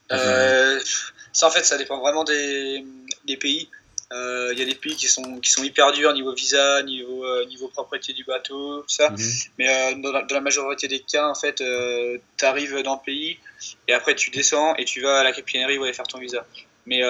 [0.10, 2.86] Ça, en fait, ça dépend vraiment des,
[3.26, 3.70] des pays.
[4.12, 7.26] Il euh, y a des pays qui sont, qui sont hyper durs niveau visa, niveau,
[7.26, 9.10] euh, niveau propriété du bateau, tout ça.
[9.10, 9.18] Mhm.
[9.58, 13.40] Mais euh, dans, la, majorité des cas, en fait, tu arrives dans le pays
[13.88, 16.46] et après tu descends et tu vas à la capitainerie où aller faire ton visa.
[16.86, 17.02] Mais,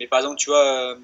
[0.00, 0.96] mais par exemple, tu vois,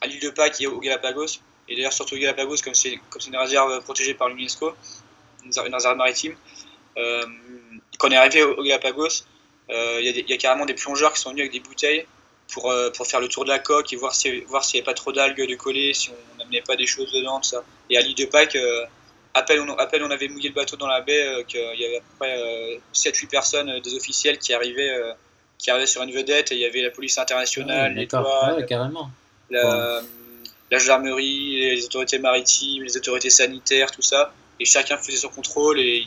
[0.00, 3.36] à l'île de Pâques et au Galapagos, et d'ailleurs surtout au Galapagos, comme c'est une
[3.36, 4.74] réserve protégée par l'UNESCO,
[5.44, 6.36] une réserve maritime,
[6.94, 9.24] quand on est arrivé au, Galapagos,
[9.70, 12.06] il y, y, a carrément des plongeurs qui sont venus avec des bouteilles
[12.52, 14.84] pour, euh, pour faire le tour de la coque et voir s'il voir n'y avait
[14.84, 17.62] pas trop d'algues de coller, si on n'amenait pas des choses dedans, tout ça.
[17.90, 18.84] Et à l'île de Pâques, euh,
[19.34, 21.98] à, peine on, on, avait mouillé le bateau dans la baie, euh, qu'il y avait
[21.98, 25.14] à peu près 7-8 personnes, des officiels qui arrivaient,
[25.58, 27.94] qui arrivaient sur une vedette, et il y avait la police internationale,
[28.66, 29.10] carrément.
[29.50, 30.02] La,
[30.70, 35.78] la gendarmerie, les autorités maritimes, les autorités sanitaires, tout ça et chacun faisait son contrôle
[35.78, 36.04] et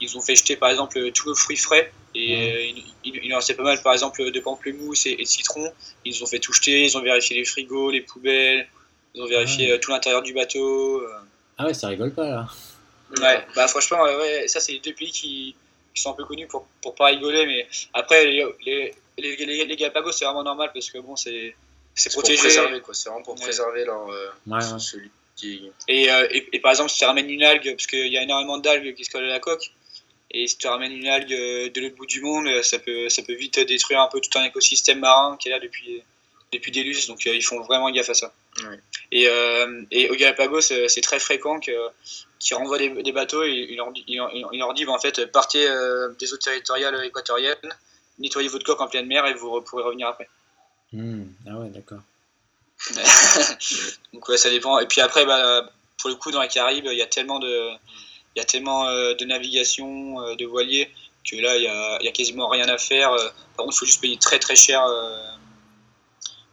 [0.00, 3.54] ils ont, fait jeter par exemple tous les fruits frais et euh, il, en restait
[3.54, 3.82] pas mal.
[3.82, 5.72] Par exemple de pamplemousse et, de citron
[6.04, 8.66] ils ont fait tout jeter ils ont vérifié les frigos les poubelles
[9.14, 11.08] ils ont vérifié euh, tout l'intérieur du bateau euh.
[11.58, 12.46] ah ouais ça rigole pas là.
[13.20, 15.54] Ouais bah franchement ouais, ça c'est les deux pays qui,
[15.94, 20.12] sont un peu connus pour, pour pas rigoler mais après les, les, les, les Galapagos
[20.12, 21.54] c'est vraiment normal parce que bon c'est
[21.94, 22.50] c'est protégé.
[22.50, 24.08] c'est vraiment pour préserver leur
[24.80, 25.10] celui
[25.42, 28.22] et, euh, et, et, par exemple, si tu ramènes une algue, parce qu'il y a
[28.22, 29.72] énormément d'algues qui se collent à la coque,
[30.34, 33.08] et si tu ramènes une algue euh, de l'autre bout du monde, euh, ça peut,
[33.08, 36.02] ça peut vite détruire un peu tout un écosystème marin qui est là depuis,
[36.52, 38.32] depuis des lustres, donc ils font vraiment gaffe à ça.
[39.12, 39.28] Et,
[39.90, 44.58] et, au Galapagos, c'est très fréquent qu'ils renvoient des, des, bateaux et ils leur, il
[44.58, 45.66] leur dit bah, en fait, partez
[46.18, 47.56] des eaux territoriales équatoriennes,
[48.18, 50.28] nettoyez votre coque en pleine mer et vous pourrez revenir après.
[50.92, 51.24] Hmm.
[51.48, 52.00] Ah ouais, d'accord.
[54.12, 54.78] Donc ouais, ça dépend.
[54.78, 55.68] Et puis après, bah,
[55.98, 57.70] pour le coup, dans les Caraïbes, il y a tellement de,
[58.34, 60.90] il y a tellement euh, de navigation, euh, de voiliers,
[61.28, 63.12] que là, il y a, y a quasiment rien à faire.
[63.12, 64.84] Euh, par contre, il faut juste payer très très cher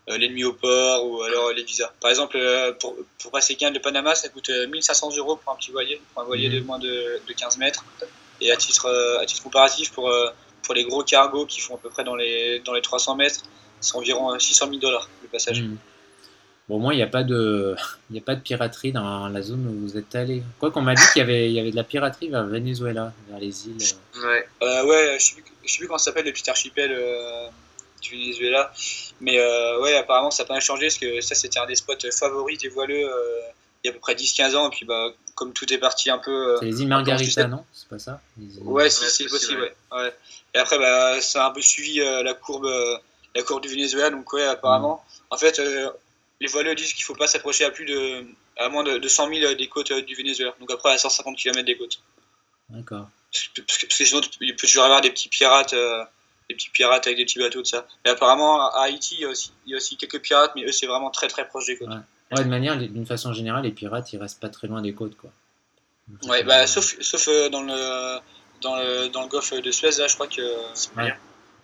[0.07, 1.89] l'ennemi au port ou alors les visas.
[2.01, 2.37] Par exemple,
[2.79, 6.23] pour, pour passer Canal de Panama, ça coûte 1500 euros pour un petit voilier, pour
[6.23, 6.65] un voilier de mhm.
[6.65, 7.85] moins de, de 15 mètres.
[8.41, 8.89] Et à titre,
[9.21, 10.11] à titre comparatif, pour,
[10.63, 13.41] pour les gros cargos qui font à peu près dans les, dans les 300 mètres,
[13.79, 15.61] c'est environ 600 000 dollars le passage.
[15.61, 15.77] Mhm.
[16.69, 17.75] Bon, au moins, il n'y a, pas de...
[18.11, 20.43] il a pas de piraterie dans la zone où vous êtes allé.
[20.59, 23.13] Quoi qu'on m'a dit qu'il y avait, il y avait de la piraterie vers Venezuela,
[23.29, 23.77] vers les îles.
[24.23, 25.35] Ouais, euh, ouais je ne sais,
[25.65, 27.47] sais, plus comment ça s'appelle le petit archipel euh,
[28.01, 28.71] du Venezuela.
[29.19, 31.93] Mais euh, ouais, apparemment, ça n'a pas changé parce que ça, c'était un des spots
[32.17, 33.09] favoris des voileux
[33.83, 34.67] il y a à peu près 10-15 ans.
[34.67, 36.57] Et puis, bah, comme tout est parti un peu.
[36.59, 37.65] c'est les îles Margarita, non?
[37.73, 38.21] C'est pas ça?
[38.61, 40.13] Ouais, si, c'est possible, ouais.
[40.53, 42.69] Et après, bah, ça a un peu suivi la, courbe,
[43.35, 44.11] la courbe du Venezuela.
[44.11, 45.03] Donc, ouais, apparemment.
[45.03, 45.21] Mm.
[45.33, 45.61] En fait
[46.41, 48.25] les voileux disent qu'il ne faut pas s'approcher à plus de
[48.57, 50.53] à moins de, 100 000 des côtes euh, du Venezuela.
[50.59, 52.01] Donc après à 150 km des côtes.
[52.69, 53.09] D'accord.
[53.31, 56.03] Parce, que, sinon il peut toujours y avoir des petits pirates, euh,
[56.49, 57.87] des petits pirates avec des petits bateaux de ça.
[58.05, 60.63] Et apparemment à Haïti il y a aussi, il y a aussi quelques pirates, mais
[60.65, 61.89] eux c'est vraiment très très proche des côtes.
[62.31, 65.15] Ouais, de manière, d'une façon générale, les pirates ils restent pas très loin des côtes
[65.15, 65.29] quoi.
[66.23, 68.19] Ouais, bah, sauf, sauf euh, dans le
[68.61, 70.41] dans le, dans le golfe de Suez là, je crois que.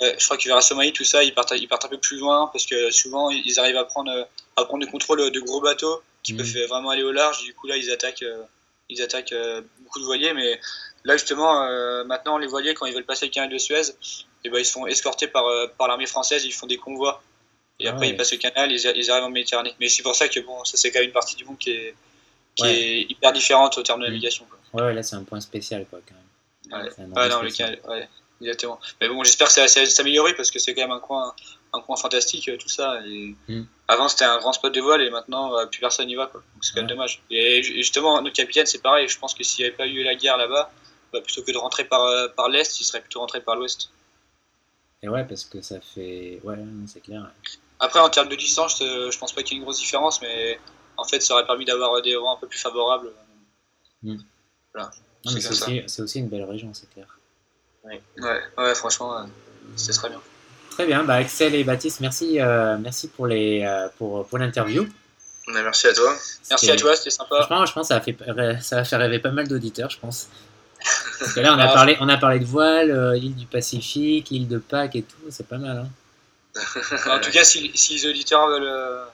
[0.01, 2.17] Je crois que vers la Somalie, tout ça, ils partent, ils partent un peu plus
[2.17, 4.27] loin parce que souvent ils arrivent à prendre
[4.57, 6.67] à prendre le contrôle de gros bateaux qui peuvent mm.
[6.67, 7.43] vraiment aller au large.
[7.43, 8.43] Du coup, là, ils attaquent, euh,
[8.89, 10.33] ils attaquent euh, beaucoup de voiliers.
[10.33, 10.59] Mais
[11.05, 13.93] là, justement, euh, maintenant, les voiliers, quand ils veulent passer le canal de Suez,
[14.43, 15.45] et ben, ils se font escorter par,
[15.77, 17.23] par l'armée française, ils font des convois.
[17.79, 19.75] Et après, ils passent le canal, ils, ils arrivent en Méditerranée.
[19.79, 21.71] Mais c'est pour ça que bon, ça c'est quand même une partie du monde qui
[21.71, 21.95] est,
[22.55, 24.09] qui est hyper différente au terme de mm.
[24.09, 24.45] navigation.
[24.49, 24.85] Quoi.
[24.85, 27.13] Ouais, là c'est un point spécial quoi, quand même.
[27.15, 28.09] Ouais, non, le canal, ouais,
[28.41, 28.79] exactement.
[29.01, 31.33] Mais bon, j'espère que ça va s'améliorer parce que c'est quand même un coin,
[31.73, 32.99] un coin fantastique, tout ça.
[33.05, 33.63] Et mm.
[33.87, 36.27] Avant, c'était un grand spot de voile et maintenant, plus personne n'y va.
[36.27, 36.41] Quoi.
[36.53, 37.21] Donc c'est quand même dommage.
[37.29, 39.07] Et justement, notre capitaine, c'est pareil.
[39.07, 40.71] Je pense que s'il n'y avait pas eu la guerre là-bas,
[41.13, 43.89] bah, plutôt que de rentrer par, par l'est, il serait plutôt rentré par l'ouest.
[45.03, 46.39] Et ouais, parce que ça fait.
[46.43, 46.57] Ouais,
[46.87, 47.29] c'est clair.
[47.79, 50.59] Après, en termes de distance, je pense pas qu'il y ait une grosse différence, mais
[50.97, 53.11] en fait, ça aurait permis d'avoir des vents un peu plus favorables.
[54.73, 54.91] Voilà.
[55.25, 57.16] C'est aussi, une belle région, c'est clair.
[57.89, 59.23] Ouais, ouais, franchement, euh,
[59.75, 60.21] c'est très bien.
[60.71, 64.87] Très bien, bah, Axel et Baptiste, merci, euh, merci pour, les, euh, pour, pour l'interview.
[65.47, 66.13] Merci à toi.
[66.49, 67.37] Merci à toi, c'était sympa.
[67.37, 68.17] Franchement, je pense que ça, fait,
[68.61, 70.27] ça va faire rêver pas mal d'auditeurs, je pense.
[71.19, 71.73] Parce que là, on a, ah.
[71.73, 75.47] parlé, on a parlé de voile, île du Pacifique, île de Pâques et tout, c'est
[75.47, 75.77] pas mal.
[75.77, 75.89] Hein.
[77.09, 79.07] en tout cas, si, les auditeurs veulent,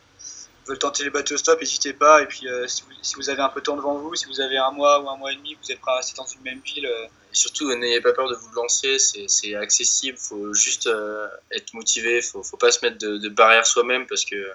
[0.67, 2.21] veulent tenter les bateaux stop, n'hésitez pas.
[2.21, 2.84] Et puis, euh, si,
[3.15, 5.17] vous, avez un peu de temps devant vous, si vous avez un mois ou un
[5.17, 6.88] mois et demi, vous êtes prêt à rester dans une même ville.
[7.34, 11.28] Euh, et surtout, n'ayez pas peur de vous lancer, c'est accessible, il faut juste euh,
[11.52, 14.52] être motivé, il faut, faut pas se mettre de, de barrière soi-même parce que,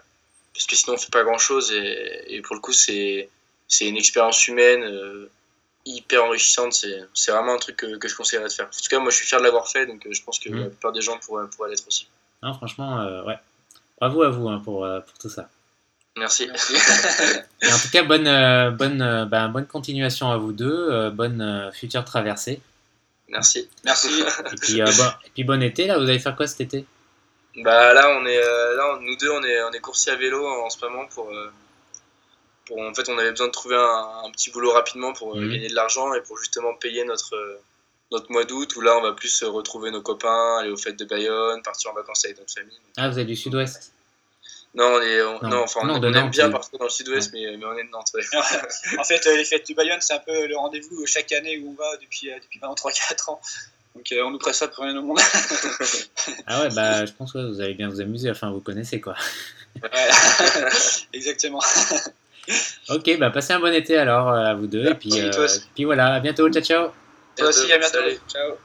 [0.55, 1.73] parce que sinon on fait pas grand-chose.
[1.73, 3.29] Et, et, pour le coup, c'est
[3.81, 5.29] une expérience humaine
[5.85, 6.85] hyper enrichissante.
[7.15, 8.67] C'est vraiment un truc que, que, je conseillerais de faire.
[8.67, 10.61] En tout cas, moi je suis fier de l'avoir fait, donc je pense que mmh.
[10.61, 12.09] la plupart des gens pourraient, pourraient l'être aussi.
[12.43, 13.39] Non, franchement, ouais.
[14.01, 15.49] Bravo à vous hein, pour, pour tout ça.
[16.19, 16.51] Merci.
[17.65, 21.71] en tout cas, bonne, euh, bonne, euh, bah, bonne continuation à vous deux, euh, bonne
[21.73, 22.61] future traversée.
[23.29, 23.69] Merci.
[23.85, 24.09] Merci.
[24.53, 26.85] Et puis, bon, et puis bon été, là, vous allez faire quoi cet été?
[27.57, 30.71] Bah là, on est, là, nous deux, on est, on est coursiers à vélo en
[30.71, 31.31] ce moment pour,
[32.67, 35.51] pour, en fait, on avait besoin de trouver un, petit boulot rapidement pour mhm.
[35.51, 37.59] gagner de l'argent et pour justement payer notre,
[38.13, 41.05] notre mois d'août où là, on va plus retrouver nos copains, aller aux fêtes de
[41.05, 42.79] Bayonne, partir en vacances avec notre famille.
[42.97, 43.93] Ah, vous êtes du sud-ouest?
[44.75, 45.63] Non, on est, non.
[45.63, 48.13] enfin, on, aime bien partir dans le sud-ouest, mais, mais, on est de Nantes.
[48.99, 51.71] en fait, euh, les fêtes du Bayonne, c'est un peu le rendez-vous chaque année où
[51.71, 53.41] on va depuis, euh, depuis 3-4 ans.
[53.95, 55.19] Donc euh, on nous presse ça pour rien au monde.
[56.47, 59.15] ah ouais, bah je pense que vous allez bien vous amuser, enfin vous connaissez quoi.
[59.83, 59.91] ouais,
[61.13, 61.61] exactement.
[62.91, 64.87] ok, bah passez un bon été alors à vous deux.
[64.87, 65.11] et puis,
[65.75, 66.89] puis voilà, à bientôt, ciao ciao.
[67.37, 67.99] Toi aussi, à bientôt.
[68.29, 68.59] Ciao.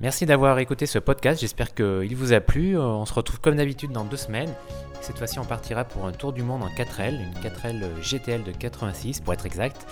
[0.00, 2.78] Merci d'avoir écouté ce podcast, j'espère qu'il vous a plu.
[2.78, 4.54] On se retrouve comme d'habitude dans deux semaines.
[5.00, 8.52] Cette fois-ci, on partira pour un tour du monde en 4L, une 4L GTL de
[8.52, 9.86] 86 pour être exact.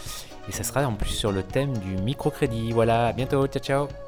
[0.48, 2.70] Et ça sera en plus sur le thème du microcrédit.
[2.70, 4.05] Voilà, à bientôt, ciao ciao